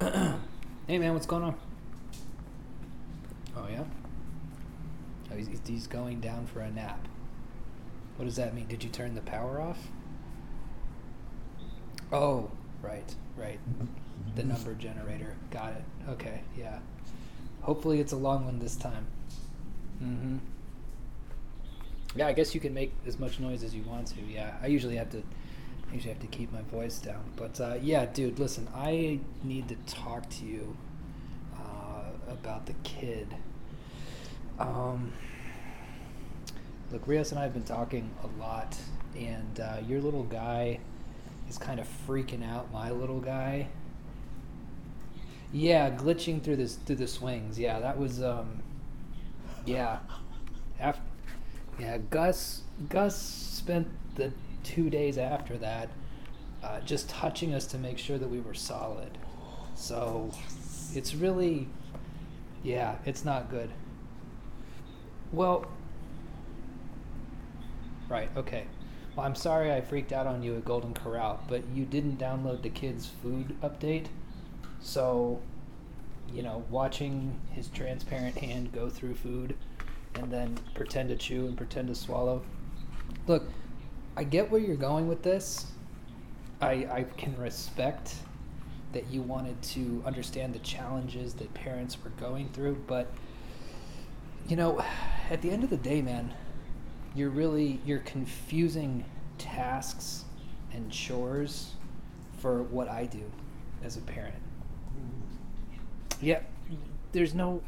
[0.86, 1.56] hey man, what's going on?
[3.56, 3.82] Oh yeah.
[5.32, 7.08] Oh, he's, he's going down for a nap.
[8.16, 8.66] What does that mean?
[8.66, 9.78] Did you turn the power off?
[12.12, 12.50] Oh,
[12.82, 13.58] right, right.
[14.34, 15.34] The number generator.
[15.50, 15.84] Got it.
[16.10, 16.78] Okay, yeah.
[17.62, 19.06] Hopefully it's a long one this time.
[20.02, 20.36] Mm-hmm.
[22.16, 24.20] Yeah, I guess you can make as much noise as you want to.
[24.22, 25.22] Yeah, I usually have to.
[25.90, 27.22] I usually have to keep my voice down.
[27.36, 28.68] But uh, yeah, dude, listen.
[28.74, 30.76] I need to talk to you
[31.56, 33.34] uh, about the kid.
[34.58, 35.12] Um,
[36.90, 38.76] look, Rios and I have been talking a lot,
[39.16, 40.80] and uh, your little guy
[41.48, 42.72] is kind of freaking out.
[42.72, 43.68] My little guy.
[45.52, 47.58] Yeah, glitching through this through the swings.
[47.58, 48.22] Yeah, that was.
[48.22, 48.62] Um,
[49.66, 49.98] yeah.
[50.80, 51.02] After,
[51.78, 52.62] yeah, Gus.
[52.88, 54.32] Gus spent the
[54.64, 55.88] two days after that
[56.62, 59.16] uh, just touching us to make sure that we were solid.
[59.74, 60.30] So
[60.94, 61.68] it's really,
[62.62, 63.70] yeah, it's not good.
[65.32, 65.66] Well,
[68.08, 68.64] right, okay.
[69.14, 72.62] Well, I'm sorry I freaked out on you at Golden Corral, but you didn't download
[72.62, 74.06] the kids' food update.
[74.80, 75.40] So,
[76.32, 79.56] you know, watching his transparent hand go through food
[80.14, 82.42] and then pretend to chew and pretend to swallow.
[83.26, 83.44] Look,
[84.16, 85.66] I get where you're going with this.
[86.60, 88.14] I, I can respect
[88.92, 93.12] that you wanted to understand the challenges that parents were going through, but
[94.48, 94.82] you know,
[95.30, 96.32] at the end of the day, man,
[97.14, 99.04] you're really you're confusing
[99.36, 100.24] tasks
[100.72, 101.72] and chores
[102.38, 103.30] for what I do
[103.84, 104.34] as a parent.
[106.20, 106.40] Yeah,
[107.12, 107.62] there's no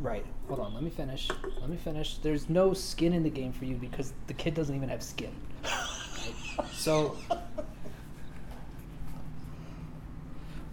[0.00, 0.24] right.
[0.48, 1.28] Hold on, let me finish.
[1.60, 2.18] Let me finish.
[2.18, 5.32] There's no skin in the game for you because the kid doesn't even have skin.
[5.64, 6.34] Right?
[6.72, 7.16] So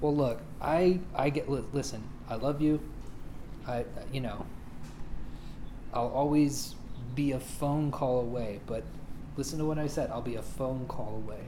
[0.02, 2.04] Well, look, I I get listen.
[2.30, 2.80] I love you.
[3.68, 4.46] I you know.
[5.94, 6.76] I'll always
[7.16, 8.84] be a phone call away, but
[9.38, 10.12] listen to what I said.
[10.12, 11.46] I'll be a phone call away.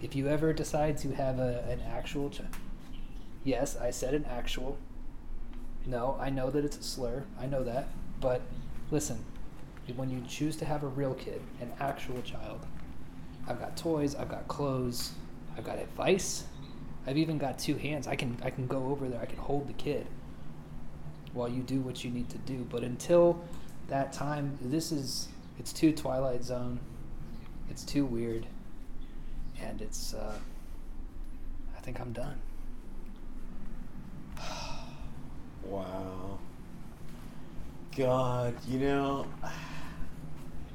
[0.00, 2.42] If you ever decide to have a, an actual ch-
[3.44, 4.78] Yes, I said an actual.
[5.86, 7.24] No, I know that it's a slur.
[7.40, 7.88] I know that.
[8.20, 8.42] But
[8.90, 9.24] listen,
[9.96, 12.66] when you choose to have a real kid, an actual child,
[13.46, 15.12] I've got toys, I've got clothes,
[15.56, 16.44] I've got advice.
[17.06, 18.06] I've even got two hands.
[18.06, 19.20] I can I can go over there.
[19.20, 20.06] I can hold the kid
[21.32, 22.66] while you do what you need to do.
[22.70, 23.42] But until
[23.88, 25.28] that time, this is
[25.58, 26.78] it's too Twilight Zone.
[27.70, 28.46] It's too weird,
[29.60, 30.12] and it's.
[30.12, 30.36] Uh,
[31.76, 32.38] I think I'm done.
[35.64, 36.38] Wow.
[37.96, 39.26] God, you know,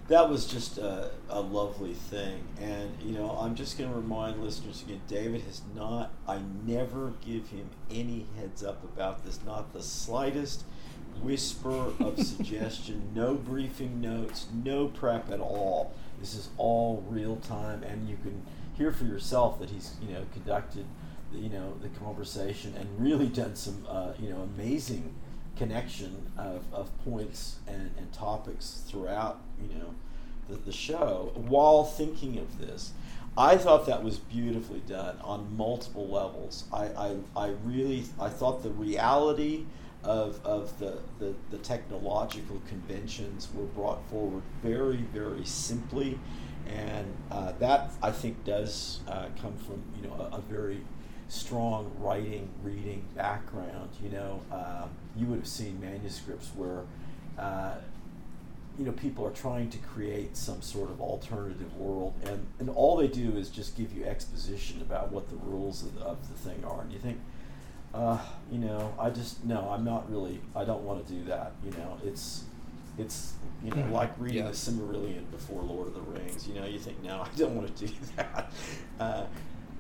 [0.08, 2.44] that was just a, a lovely thing.
[2.62, 7.14] And, you know, I'm just going to remind listeners again David has not, I never
[7.26, 10.64] give him any heads up about this, not the slightest
[11.22, 15.94] whisper of suggestion, no briefing notes, no prep at all.
[16.20, 18.46] This is all real time, and you can
[18.78, 20.86] hear for yourself that he's, you know, conducted
[21.34, 25.14] you know the conversation and really done some uh, you know amazing
[25.58, 29.94] connection of, of points and, and topics throughout you know
[30.50, 31.32] the, the show.
[31.36, 32.92] While thinking of this
[33.36, 36.66] i thought that was beautifully done on multiple levels.
[36.72, 39.66] I, I, I really i thought the reality
[40.04, 46.20] of, of the, the, the technological conventions were brought forward very very simply.
[46.68, 50.82] And uh, that I think does uh, come from you know a, a very
[51.34, 56.82] strong writing, reading background, you know, um, you would have seen manuscripts where,
[57.40, 57.74] uh,
[58.78, 62.96] you know, people are trying to create some sort of alternative world, and, and all
[62.98, 66.50] they do is just give you exposition about what the rules of the, of the
[66.50, 67.20] thing are, and you think,
[67.96, 68.20] uh,
[68.52, 71.54] you know, I just no, I'm not really, I don't want to do that.
[71.64, 72.44] You know, it's
[72.98, 74.50] it's you know like reading Yeah.
[74.50, 76.48] the Silmarillion before Lord of the Rings.
[76.48, 78.52] You know, you think no, I don't want to do that.
[79.00, 79.24] Uh,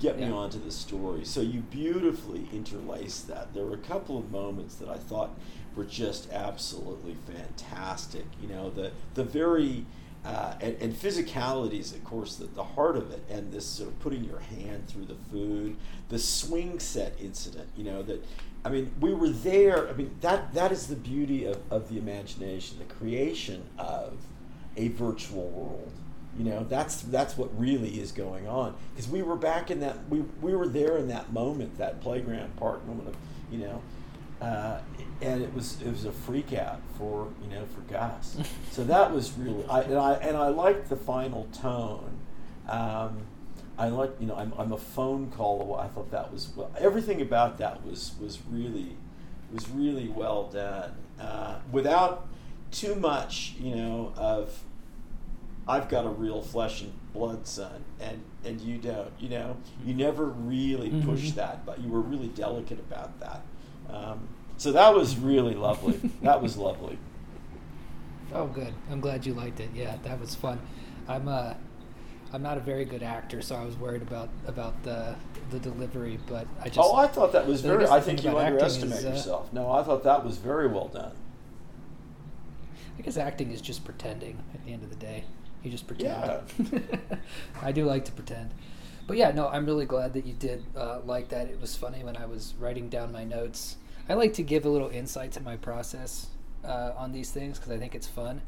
[0.03, 0.33] get me Yeah.
[0.33, 1.23] onto the story.
[1.25, 3.53] So you beautifully interlace that.
[3.53, 5.31] There were a couple of moments that I thought
[5.75, 8.25] were just absolutely fantastic.
[8.41, 9.85] You know, the the very
[10.25, 13.89] uh, and, and physicality is, of course, the, the heart of it, and this sort
[13.89, 15.75] of putting your hand through the food,
[16.07, 17.67] the swing set incident.
[17.75, 18.23] You know that,
[18.63, 19.89] I mean, we were there.
[19.89, 24.13] I mean, that that is the beauty of, of the imagination, the creation of
[24.77, 25.91] a virtual world.
[26.37, 30.09] You know, that's that's what really is going on because we were back in that
[30.09, 33.15] we we were there in that moment, that playground park moment of,
[33.51, 33.81] you know,
[34.41, 34.79] uh,
[35.21, 38.37] and it was it was a freak out for you know for Gus.
[38.71, 42.17] so that was really I and I and I liked the final tone.
[42.67, 43.27] Um,
[43.77, 45.83] I like you know I'm, I'm a phone call away.
[45.83, 48.97] I thought that was well, everything about that was was really
[49.53, 52.27] was really well done uh, without
[52.71, 54.63] too much you know of
[55.67, 59.11] I've got a real flesh and blood son, and and you don't.
[59.19, 61.05] You know, you never really Mhm.
[61.05, 63.41] pushed that, but you were really delicate about that.
[63.89, 65.99] Um, so that was really lovely.
[66.21, 66.97] that was lovely.
[68.33, 68.73] Oh, good.
[68.91, 69.69] I'm glad you liked it.
[69.73, 70.59] Yeah, that was fun.
[71.07, 71.53] I'm uh,
[72.33, 75.15] I'm not a very good actor, so I was worried about about the
[75.51, 76.79] the delivery, but I just.
[76.79, 77.79] oh, I thought that was very.
[77.79, 79.53] guess the I think you about underestimate is, uh, yourself.
[79.53, 81.11] No, I thought that was very well done.
[82.97, 84.39] I guess acting is just pretending.
[84.53, 85.23] At the end of the day,
[85.63, 86.43] you just pretend.
[86.59, 86.97] Yeah.
[87.61, 88.51] I do like to pretend,
[89.07, 91.47] but yeah, no, I'm really glad that you did uh, like that.
[91.47, 93.77] It was funny when I was writing down my notes.
[94.07, 96.27] I like to give a little insight to my process
[96.63, 98.41] uh, on these things because I think it's fun.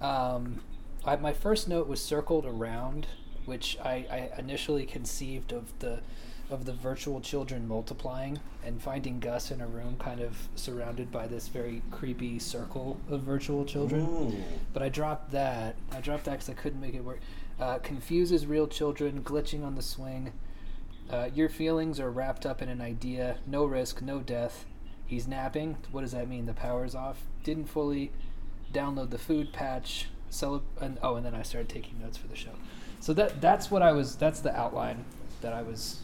[0.00, 0.60] Um,
[1.04, 3.06] I, my first note was circled around,
[3.44, 6.00] which I, I initially conceived of the
[6.50, 11.26] of the virtual children multiplying and finding Gus in a room kind of surrounded by
[11.26, 14.02] this very creepy circle of virtual children.
[14.02, 14.34] Ooh.
[14.72, 15.76] But I dropped that.
[15.92, 17.20] I dropped that because I couldn't make it work.
[17.58, 20.32] Uh, confuses real children, glitching on the swing.
[21.10, 23.38] Uh, your feelings are wrapped up in an idea.
[23.46, 24.66] No risk, no death.
[25.06, 25.76] He's napping.
[25.92, 26.46] What does that mean?
[26.46, 27.18] The power's off.
[27.44, 28.10] Didn't fully
[28.72, 30.08] download the food patch.
[30.30, 32.50] Cele- and, oh, and then I started taking notes for the show.
[32.98, 34.16] So that that's what I was.
[34.16, 35.04] That's the outline
[35.40, 36.00] that I was,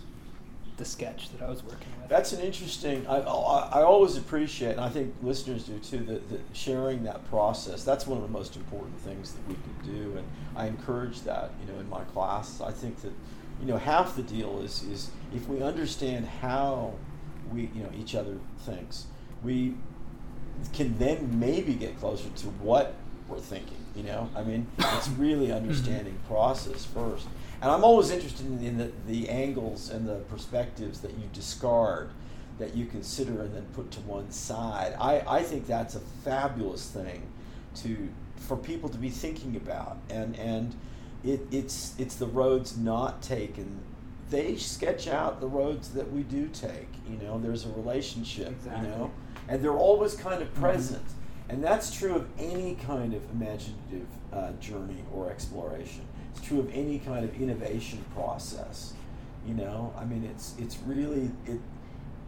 [0.77, 2.09] the sketch that I was working with.
[2.09, 3.07] That's an interesting.
[3.07, 7.29] I, I, I always appreciate, and I think listeners do too, that, that sharing that
[7.29, 7.85] process.
[7.85, 11.51] That's one of the most important things that we can do, and I encourage that.
[11.61, 13.13] You know, in my class, I think that,
[13.61, 16.95] you know, half the deal is is if we understand how
[17.53, 19.07] we, you know, each other thinks,
[19.43, 19.75] we
[20.73, 22.95] can then maybe get closer to what
[23.29, 23.77] we're thinking.
[23.95, 25.57] You know, I mean, it's really mm-hmm.
[25.57, 27.27] understanding process first.
[27.63, 32.11] And I'm always interested in, in the, the angles and the perspectives that you discard,
[32.59, 34.97] that you consider and then put to one side.
[35.01, 37.23] I, I think that's a fabulous thing
[37.77, 39.99] to for people to be thinking about.
[40.11, 40.75] And and
[41.25, 43.79] it, it's it's the roads not taken.
[44.29, 46.89] They sketch out the roads that we do take.
[47.09, 48.49] You know, there's a relationship.
[48.49, 48.89] Exactly.
[48.89, 49.11] You know,
[49.47, 51.05] and they're always kind of present.
[51.49, 56.03] And that's true of any kind of imaginative uh, journey or exploration.
[56.43, 58.95] True of any kind of innovation process.
[59.47, 61.61] You know, I mean, it's it's really it.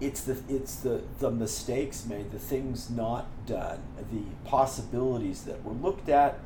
[0.00, 3.80] It's the it's the the mistakes made, the things not done,
[4.12, 6.38] the possibilities that were looked at,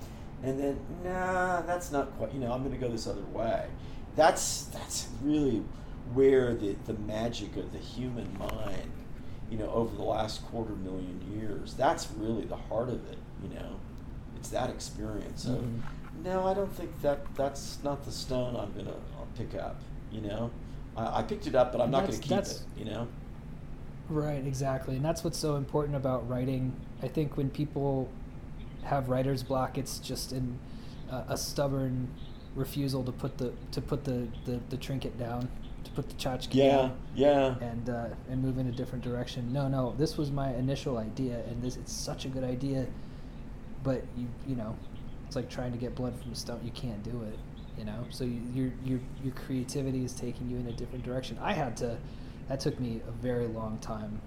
[0.42, 2.32] and then nah, that's not quite.
[2.34, 3.66] You know, I'm going to go this other way.
[4.16, 5.62] That's that's really
[6.12, 8.92] where the the magic of the human mind
[9.50, 11.72] you know, over the last quarter million years.
[11.72, 13.80] That's really the heart of it, you know.
[14.36, 15.80] It's that experience of, Mhm.
[16.24, 18.96] No, I don't think that that's not the stone I'm going to
[19.36, 19.80] pick up,
[20.10, 20.50] you know.
[20.96, 23.08] I, I picked it up, but I'm And not going to keep it, you know.
[24.08, 24.96] Right, exactly.
[24.96, 26.74] And that's what's so important about writing.
[27.02, 28.08] I think when people
[28.84, 30.58] have writer's block, it's just in
[31.10, 32.08] uh, a stubborn
[32.54, 35.48] refusal to put the to put the, the, the trinket down,
[35.84, 37.54] to put the tchotchke Yeah, down, yeah.
[37.60, 39.52] and uh, and move in a different direction.
[39.52, 42.86] No, no, this was my initial idea, and this it's such a good idea,
[43.82, 44.76] but you you know,
[45.28, 46.58] it's like trying to get blood from a stone.
[46.64, 47.38] You can't do it,
[47.78, 48.06] you know.
[48.08, 51.38] So you, your your your creativity is taking you in a different direction.
[51.42, 51.98] I had to.
[52.48, 54.22] That took me a very long time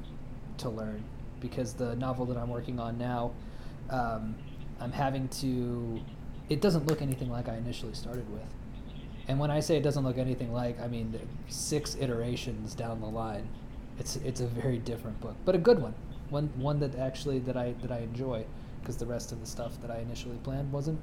[0.60, 1.03] to learn
[1.40, 3.32] because the novel that I'm working on now,
[3.90, 4.36] um,
[4.80, 5.99] I'm having to.
[6.49, 8.44] It doesn't look anything like I initially started with.
[9.28, 13.07] And when I say it doesn't look anything like, I mean six iterations down the
[13.07, 13.48] line.
[13.98, 15.95] It's it's a very different book, but a good one.
[16.30, 18.45] One one that actually that I that I enjoy
[18.81, 20.99] because the rest of the stuff that I initially planned wasn't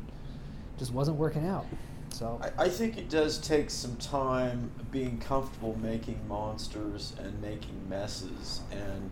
[0.78, 1.66] just wasn't working out.
[2.10, 7.88] So I, I think it does take some time being comfortable making monsters and making
[7.88, 9.10] messes and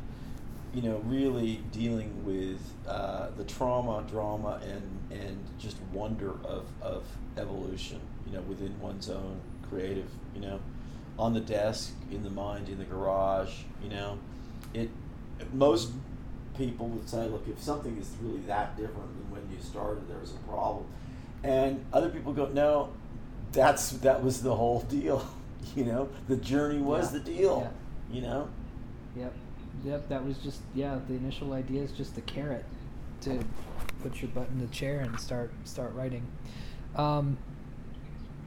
[0.75, 7.05] you know really dealing with uh, the trauma drama and and just wonder of, of
[7.37, 10.59] evolution you know within one's own creative you know
[11.19, 13.53] on the desk, in the mind, in the garage.
[13.83, 14.19] You know,
[14.75, 14.91] it.
[15.53, 15.91] Most
[16.57, 20.33] people would say, look, if something is really that different than when you started, there's
[20.33, 20.85] a problem.
[21.43, 22.91] And other people go, no,
[23.53, 25.27] that's that was the whole deal.
[25.75, 27.19] You know, the journey was Yeah.
[27.19, 27.73] the deal.
[28.09, 28.15] Yeah.
[28.17, 28.49] You know.
[29.17, 29.33] Yep.
[29.85, 30.09] Yep.
[30.11, 31.01] That was just yeah.
[31.09, 32.65] The initial idea is just the carrot
[33.23, 33.41] to
[34.01, 36.23] put your butt in the chair and start start writing.
[36.95, 37.37] Um,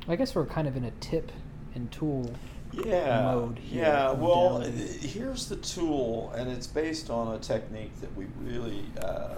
[0.08, 1.30] I guess we're kind of in a tip
[1.76, 2.32] and tool.
[2.72, 3.34] Yeah.
[3.34, 4.12] mode here, yeah.
[4.12, 9.36] Well, here's the tool, and it's based on a technique that we really uh,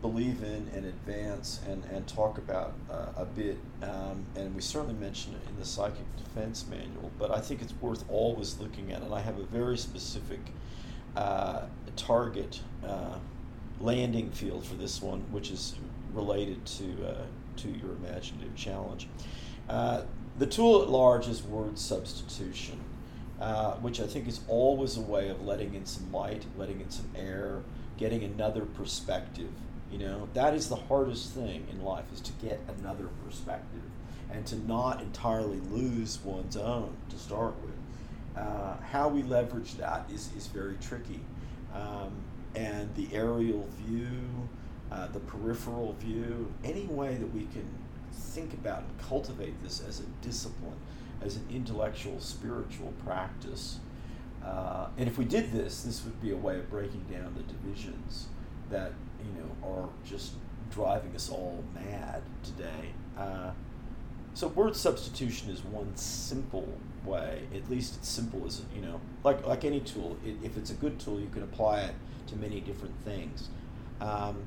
[0.00, 3.58] believe in and advance and, and talk about uh, a bit.
[3.82, 7.74] Um, and we certainly mention it in the Psychic Defense Manual, but I think it's
[7.80, 9.02] worth always looking at.
[9.02, 10.40] And I have a very specific
[11.16, 11.62] uh,
[11.96, 13.18] target uh,
[13.80, 15.74] landing field for this one, which is
[16.12, 17.14] related to uh,
[17.56, 19.08] to your imaginative challenge.
[20.36, 22.80] The tool at large is word substitution,
[23.40, 26.90] uh, which I think is always a way of letting in some light, letting in
[26.90, 27.62] some air,
[27.98, 29.50] getting another perspective.
[29.92, 33.82] You know, that is the hardest thing in life is to get another perspective
[34.32, 38.36] and to not entirely lose one's own to start with.
[38.36, 41.20] Uh, how we leverage that is, is very tricky.
[41.72, 42.12] Um,
[42.56, 44.08] and the aerial view,
[44.90, 47.68] uh, the peripheral view, any way that we can
[48.14, 50.76] think about and cultivate this as a discipline,
[51.22, 53.78] as an intellectual, spiritual practice.
[54.44, 57.42] Uh, and if we did this, this would be a way of breaking down the
[57.42, 58.26] divisions
[58.70, 58.92] that
[59.24, 60.32] you know are just
[60.70, 62.90] driving us all mad today.
[63.16, 63.50] Uh,
[64.34, 66.68] so word substitution is one simple
[67.04, 67.42] way.
[67.54, 70.16] At least it's simple as you know, like like any tool.
[70.24, 71.94] It, if it's a good tool, you can apply it
[72.28, 73.48] to many different things.
[74.00, 74.44] Um,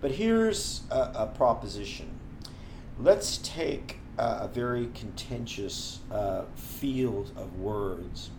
[0.00, 2.10] but here's a, a proposition.
[2.98, 8.30] Let's take uh, a very contentious uh, field of words,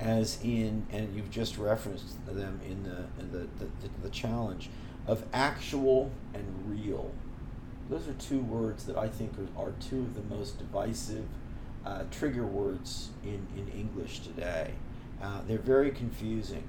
[0.00, 4.70] as in, and you've just referenced them in the in the, the, the, the challenge
[5.06, 7.12] of actual and real.
[7.88, 11.24] Those are two words that I think are, are two of the most divisive
[11.86, 14.72] uh, trigger words in, in English today.
[15.22, 16.64] Uh, they're very confusing.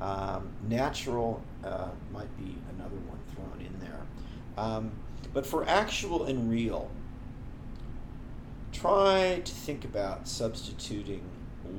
[0.00, 4.00] Um, natural uh, might be another one thrown in there.
[4.58, 4.92] Um,
[5.36, 6.90] but for actual and real,
[8.72, 11.20] try to think about substituting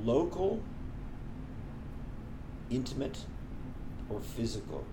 [0.04, 0.62] local,
[2.70, 3.24] intimate,
[4.08, 4.84] or physical.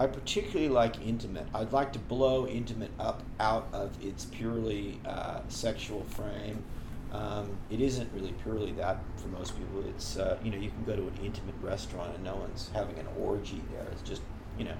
[0.00, 1.46] I particularly like intimate.
[1.54, 6.64] I'd like to blow intimate up out of its purely uh, sexual frame.
[7.12, 9.88] Um, it isn't really purely that for most people.
[9.88, 12.98] It's uh, you know you can go to an intimate restaurant and no one's having
[12.98, 13.86] an orgy there.
[13.92, 14.22] It's just
[14.58, 14.74] you know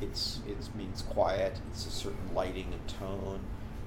[0.00, 1.60] it's it means quiet.
[1.70, 3.40] It's a certain lighting and tone.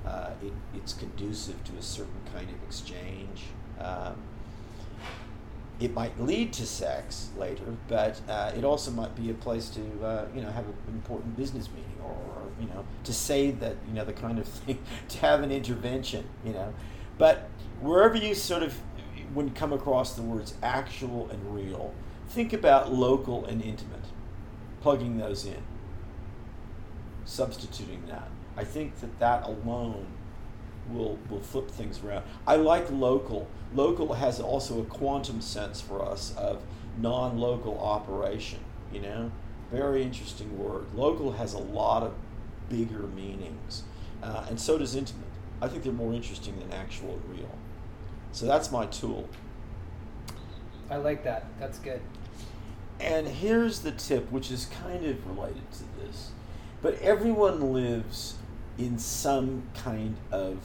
[0.05, 3.43] Uh, it, it's conducive to a certain kind of exchange.
[3.79, 4.15] Um,
[5.79, 9.81] it might lead to sex later, but uh, it also might be a place to
[10.05, 13.75] uh, you know have an important business meeting or, or you know to say that
[13.87, 14.79] you know the kind of thing
[15.09, 16.73] to have an intervention you know,
[17.17, 17.49] but
[17.81, 18.73] wherever you sort of
[19.33, 21.93] when come across the words actual and real,
[22.27, 24.03] think about local and intimate,
[24.81, 25.61] plugging those in,
[27.25, 28.29] substituting that.
[28.57, 30.07] I think that that alone
[30.89, 32.25] will will flip things around.
[32.47, 33.47] I like local.
[33.73, 36.63] Local has also a quantum sense for us of
[36.97, 38.59] non-local operation.
[38.91, 39.31] You know,
[39.71, 40.85] very interesting word.
[40.95, 42.13] Local has a lot of
[42.69, 43.83] bigger meanings,
[44.23, 45.25] uh, and so does intimate.
[45.61, 47.57] I think they're more interesting than actual and real.
[48.31, 49.27] So that's my tool.
[50.89, 51.45] I like that.
[51.59, 52.01] That's good.
[52.99, 56.31] And here's the tip, which is kind of related to this.
[56.81, 58.35] But everyone lives
[58.77, 60.57] in some kind of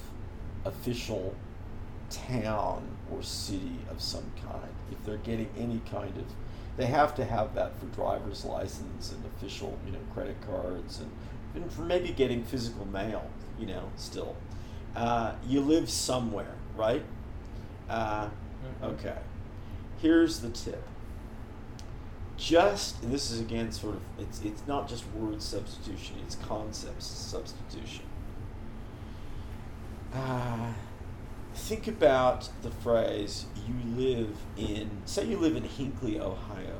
[0.64, 1.34] official
[2.10, 4.72] town or city of some kind.
[4.90, 6.24] If they're getting any kind of,
[6.76, 11.10] they have to have that for driver's license and official, you know, credit cards and,
[11.54, 13.28] and for maybe getting physical mail,
[13.58, 14.34] you know, still.
[14.96, 17.02] Uh, you live somewhere, right?
[17.88, 18.28] Uh,
[18.82, 18.92] Mhm.
[18.92, 19.18] okay.
[19.98, 20.82] Here's the tip
[22.36, 27.06] just and this is again sort of it's it's not just word substitution it's concepts
[27.06, 28.04] substitution.
[30.12, 30.72] Uh,
[31.54, 36.78] think about the phrase you live in say you live in hinckley ohio.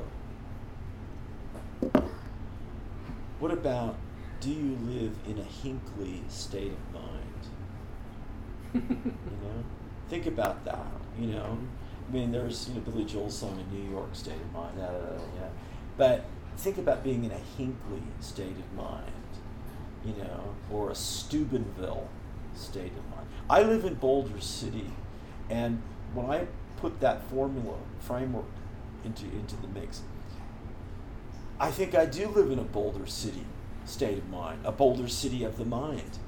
[3.38, 3.96] What about
[4.40, 7.20] do you live in a hinckley state of mind?
[8.74, 9.64] You know?
[10.08, 10.86] Think about that
[11.18, 11.58] you know
[12.08, 15.48] I mean, there's you know Billy Joel's song "In New York State of Mind," yeah.
[15.96, 16.24] But
[16.56, 19.10] think about being in a Hinckley state of mind,
[20.04, 22.08] you know, or a Steubenville
[22.54, 23.26] state of mind.
[23.48, 24.90] I live in Boulder City,
[25.50, 25.82] and
[26.12, 28.44] when I put that formula framework
[29.04, 30.02] into into the mix,
[31.58, 33.44] I think I do live in a Boulder City
[33.84, 36.18] state of mind, a Boulder City of the mind.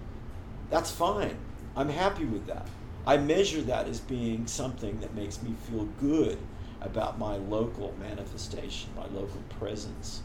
[0.70, 1.36] That's fine.
[1.76, 2.66] I'm happy with that.
[3.06, 6.38] I measure that as being something that makes me feel good
[6.80, 10.22] about my local manifestation, my local presence.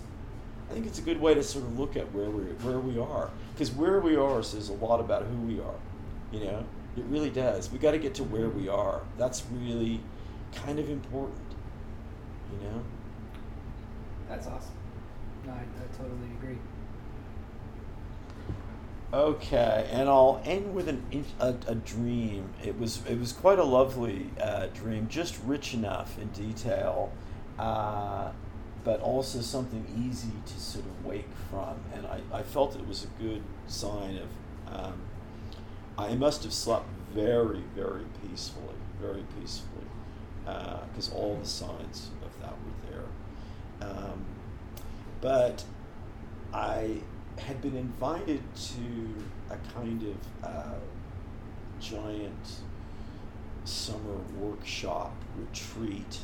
[0.70, 2.98] I think it's a good way to sort of look at where we where we
[2.98, 5.80] are, because where we are says a lot about who we are.
[6.32, 6.66] You know,
[6.98, 7.72] it really does.
[7.72, 9.02] We got to get to where we are.
[9.18, 10.00] That's really
[10.56, 11.40] kind of important.
[12.52, 12.82] You know.
[14.30, 14.72] That's awesome.
[15.46, 16.58] No, I, I totally agree.
[19.14, 22.54] Okay, and I'll end with an a, a dream.
[22.64, 27.12] It was it was quite a lovely uh, dream, just rich enough in detail,
[27.60, 28.32] uh,
[28.86, 31.76] but also something easy to sort of wake from.
[31.94, 34.74] And I, I felt it was a good sign of.
[34.74, 35.02] Um,
[35.98, 39.88] I must have slept very very peacefully, very peacefully,
[40.46, 43.90] because uh, all the signs of that were there.
[43.90, 44.24] Um,
[45.20, 45.66] but
[46.54, 47.02] I
[47.48, 49.16] had been invited to
[49.50, 50.80] a kind of uh,
[51.80, 52.62] giant
[53.64, 56.20] summer workshop retreat,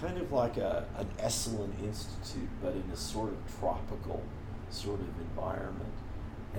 [0.00, 4.22] kind of like a, an Esalen Institute, but in a sort of tropical
[4.70, 5.92] sort of environment.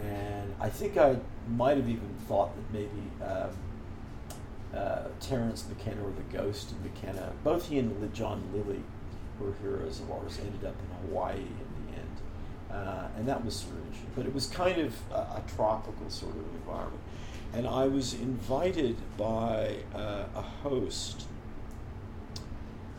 [0.01, 1.17] And I think I
[1.49, 2.89] might have even thought that maybe
[3.23, 3.49] um,
[4.75, 8.83] uh, Terence McKenna or the Ghost of McKenna, both he and John Lilly,
[9.39, 11.45] were heroes of ours, ended up in Hawaii
[12.71, 14.11] uh, and that was sort of interesting.
[14.15, 17.01] But it was kind of a, a tropical sort of environment.
[17.53, 21.25] And I was invited by uh, a host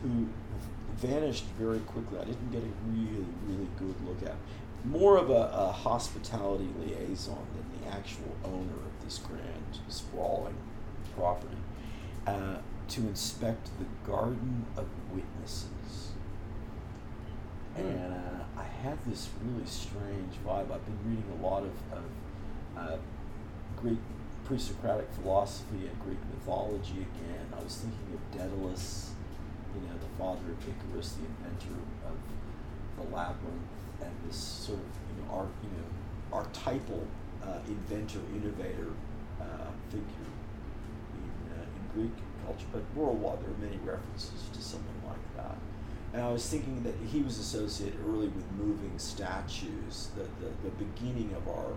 [0.01, 0.27] who
[0.95, 2.17] vanished very quickly.
[2.19, 4.35] I didn't get a really, really good look at.
[4.83, 10.55] More of a, a hospitality liaison than the actual owner of this grand, sprawling
[11.15, 11.57] property,
[12.25, 12.57] uh,
[12.87, 16.11] to inspect the Garden of Witnesses.
[17.75, 17.81] Hmm.
[17.81, 20.71] And uh, I have this really strange vibe.
[20.71, 22.05] I've been reading a lot of, of
[22.75, 22.97] uh,
[23.79, 23.99] Greek
[24.45, 27.45] pre-Socratic philosophy and Greek mythology again.
[27.55, 29.11] I was thinking of Daedalus,
[29.75, 31.77] you know, the father of Icarus, the inventor
[32.07, 32.17] of
[32.97, 33.69] the labyrinth,
[34.01, 35.87] and this sort of you know, art, you know,
[36.33, 37.05] archetypal
[37.43, 38.89] uh, inventor, innovator
[39.39, 40.31] uh, figure
[41.13, 42.65] in, uh, in Greek culture.
[42.71, 45.57] But worldwide, there are many references to someone like that.
[46.17, 50.71] And I was thinking that he was associated early with moving statues, the, the, the
[50.83, 51.73] beginning of our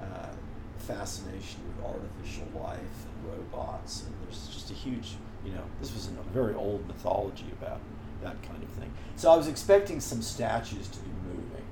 [0.00, 0.30] uh,
[0.78, 4.04] fascination with artificial life and robots.
[4.04, 7.82] And there's just a huge, you know, this was a very old mythology about
[8.22, 8.90] that kind of thing.
[9.16, 11.66] So I was expecting some statues to be moving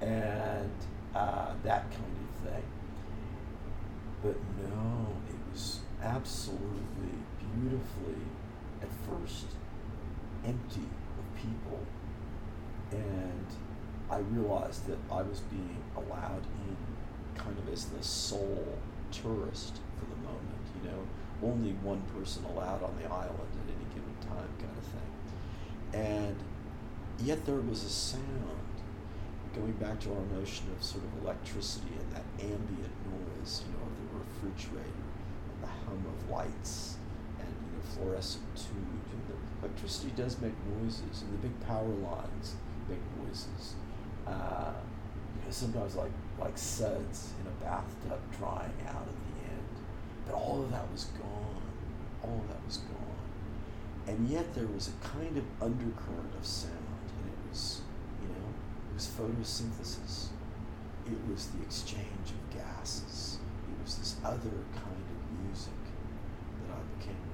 [0.00, 0.72] and
[1.14, 2.64] uh, that kind of thing.
[4.24, 8.22] But no, it was absolutely beautifully
[8.82, 9.46] at first
[10.44, 10.88] empty
[11.40, 11.80] people.
[12.92, 13.46] And
[14.10, 16.76] I realized that I was being allowed in
[17.34, 18.78] kind of as the sole
[19.12, 21.00] tourist for the moment, you know,
[21.42, 25.10] only one person allowed on the island at any given time kind of thing.
[25.92, 26.36] And
[27.24, 28.22] yet there was a sound,
[29.54, 33.86] going back to our notion of sort of electricity and that ambient noise, you know,
[33.86, 35.06] of the refrigerator
[35.50, 36.96] and the hum of lights
[37.38, 38.99] and, you know, fluorescent tubes
[39.62, 42.54] electricity does make noises, and the big power lines
[42.88, 43.74] make noises.
[44.26, 44.72] Uh,
[45.36, 49.74] you know, sometimes like like suds in a bathtub drying out at the end.
[50.26, 51.62] But all of that was gone.
[52.22, 52.96] All of that was gone.
[54.06, 56.72] And yet there was a kind of undercurrent of sound,
[57.18, 57.82] and it was,
[58.22, 58.48] you know,
[58.90, 60.28] it was photosynthesis.
[61.06, 63.38] It was the exchange of gases.
[63.68, 65.72] It was this other kind of music
[66.66, 67.30] that I became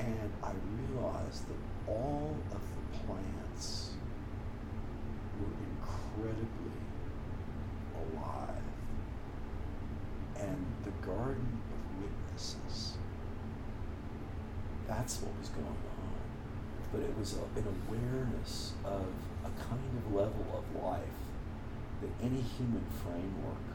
[0.00, 3.90] and I realized that all of the plants
[5.38, 6.80] were incredibly
[7.94, 8.62] alive.
[10.38, 12.94] And the garden of witnesses,
[14.88, 15.76] that's what was going on.
[16.92, 19.06] But it was a, an awareness of
[19.44, 21.02] a kind of level of life
[22.00, 23.68] that any human framework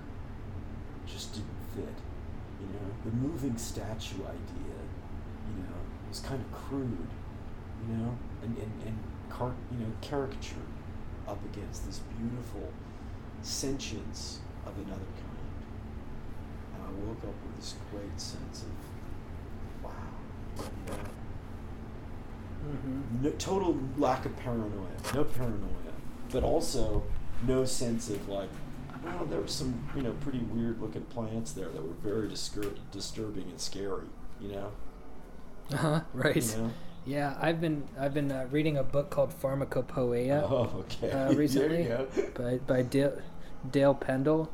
[1.05, 1.95] just didn't fit.
[2.59, 4.75] You know, the moving statue idea,
[6.15, 7.07] was kind of crude,
[7.87, 8.97] you know, and, and, and
[9.29, 10.55] car, you know, caricature
[11.27, 12.71] up against this beautiful
[13.41, 15.49] sentience of another kind.
[16.73, 19.91] And I woke up with this great sense of, wow,
[20.57, 21.03] you know,
[22.69, 23.23] mm-hmm.
[23.23, 25.93] no, total lack of paranoia, no paranoia,
[26.31, 27.03] but also
[27.45, 28.49] no sense of like,
[29.03, 32.77] Well, there were some, you know, pretty weird looking plants there that were very discur-
[32.93, 34.07] disturbing and scary.
[34.39, 34.71] You know.
[35.71, 36.01] Uh huh.
[36.13, 36.35] Right.
[36.35, 36.71] You know?
[37.05, 41.11] Yeah, I've been I've been uh, reading a book called Pharmacopoeia Oh, okay.
[41.11, 41.87] uh, recently
[42.35, 43.21] by by Dale,
[43.71, 44.47] Dale Pendell.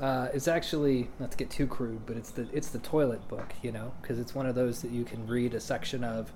[0.00, 3.54] Uh, it's actually not to get too crude, but it's the it's the toilet book,
[3.62, 6.30] you know, because it's one of those that you can read a section of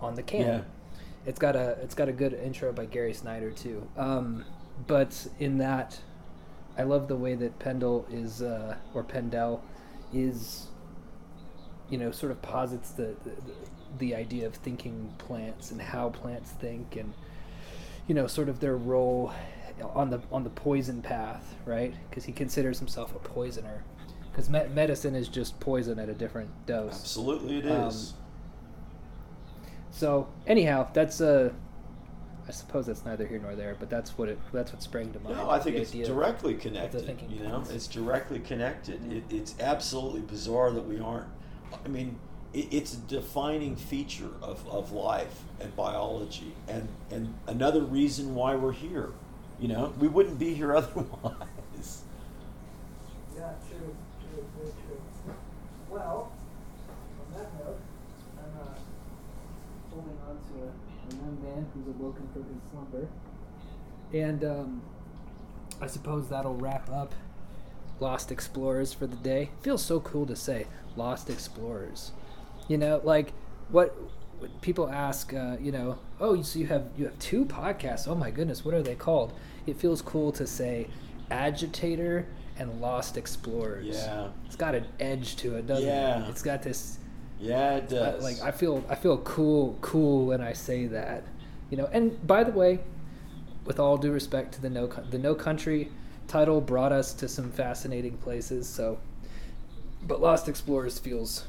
[0.00, 0.40] on the can.
[0.40, 0.60] Yeah.
[1.24, 3.88] It's got a it's got a good intro by Gary Snyder too.
[3.96, 4.44] Um,
[4.86, 5.98] but in that,
[6.76, 9.60] I love the way that Pendle is uh, or Pendel
[10.12, 10.66] is,
[11.90, 13.32] you know, sort of posits the, the
[13.98, 17.14] the idea of thinking plants and how plants think and
[18.08, 19.32] you know sort of their role
[19.94, 21.94] on the on the poison path, right?
[22.08, 23.84] Because he considers himself a poisoner.
[24.30, 27.00] Because me- medicine is just poison at a different dose.
[27.00, 28.12] Absolutely, it is.
[28.12, 28.18] Um.
[29.90, 31.52] So anyhow, that's uh,
[32.48, 35.20] I suppose that's neither here nor there, but that's what it that's what sprang to
[35.20, 35.36] mind.
[35.36, 37.20] No, I think it's directly connected.
[37.30, 39.12] You know, it's directly connected.
[39.12, 41.28] It, it's absolutely bizarre that we aren't.
[41.84, 42.18] I mean,
[42.52, 48.54] it, it's a defining feature of, of life and biology, and and another reason why
[48.54, 49.10] we're here.
[49.60, 52.02] You know, we wouldn't be here otherwise.
[53.36, 55.34] Yeah, true, true, very true.
[55.90, 56.32] Well,
[57.20, 57.80] on that note,
[58.38, 58.74] I'm uh,
[59.90, 63.08] holding on to a, a young man who's awoken from his slumber.
[64.12, 64.82] And um,
[65.80, 67.14] I suppose that'll wrap up
[68.00, 69.50] Lost Explorers for the day.
[69.62, 70.66] Feels so cool to say
[70.96, 72.12] Lost Explorers.
[72.68, 73.32] You know, like
[73.68, 73.96] what,
[74.60, 78.08] people ask, uh, you know, oh, so you have you have two podcasts.
[78.08, 79.32] Oh my goodness, what are they called?
[79.66, 80.88] It feels cool to say
[81.30, 82.26] Agitator
[82.58, 83.86] and Lost Explorers.
[83.86, 84.28] Yeah.
[84.46, 86.24] It's got an edge to it, doesn't Yeah.
[86.26, 86.30] it?
[86.30, 86.98] It's got this
[87.40, 88.22] Yeah, it uh, does.
[88.22, 91.24] like I feel I feel cool cool when I say that,
[91.70, 91.88] you know.
[91.92, 92.80] And by the way,
[93.64, 95.90] with all due respect to the no the no country
[96.28, 98.66] title brought us to some fascinating places.
[98.68, 98.98] So,
[100.06, 101.44] but Lost Explorers feels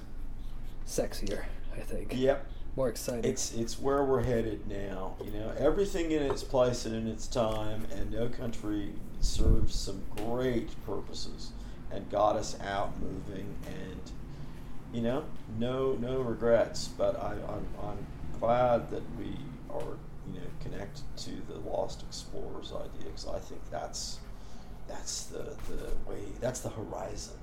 [0.87, 1.45] sexier.
[1.75, 2.13] I think.
[2.15, 2.45] Yep.
[2.75, 3.23] More exciting.
[3.29, 5.15] It's it's where we're headed now.
[5.23, 10.03] You know, everything in its place and in its time, and No Country serves some
[10.17, 11.51] great purposes
[11.91, 14.11] and got us out moving, and
[14.93, 15.23] you know,
[15.57, 16.89] no no regrets.
[16.89, 18.05] But I, I'm I'm
[18.39, 19.37] glad that we
[19.69, 19.95] are
[20.33, 24.19] you know connected to the Lost Explorers idea because I think that's
[24.87, 27.35] that's the the way that's the horizon.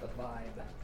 [0.00, 0.79] The vibe.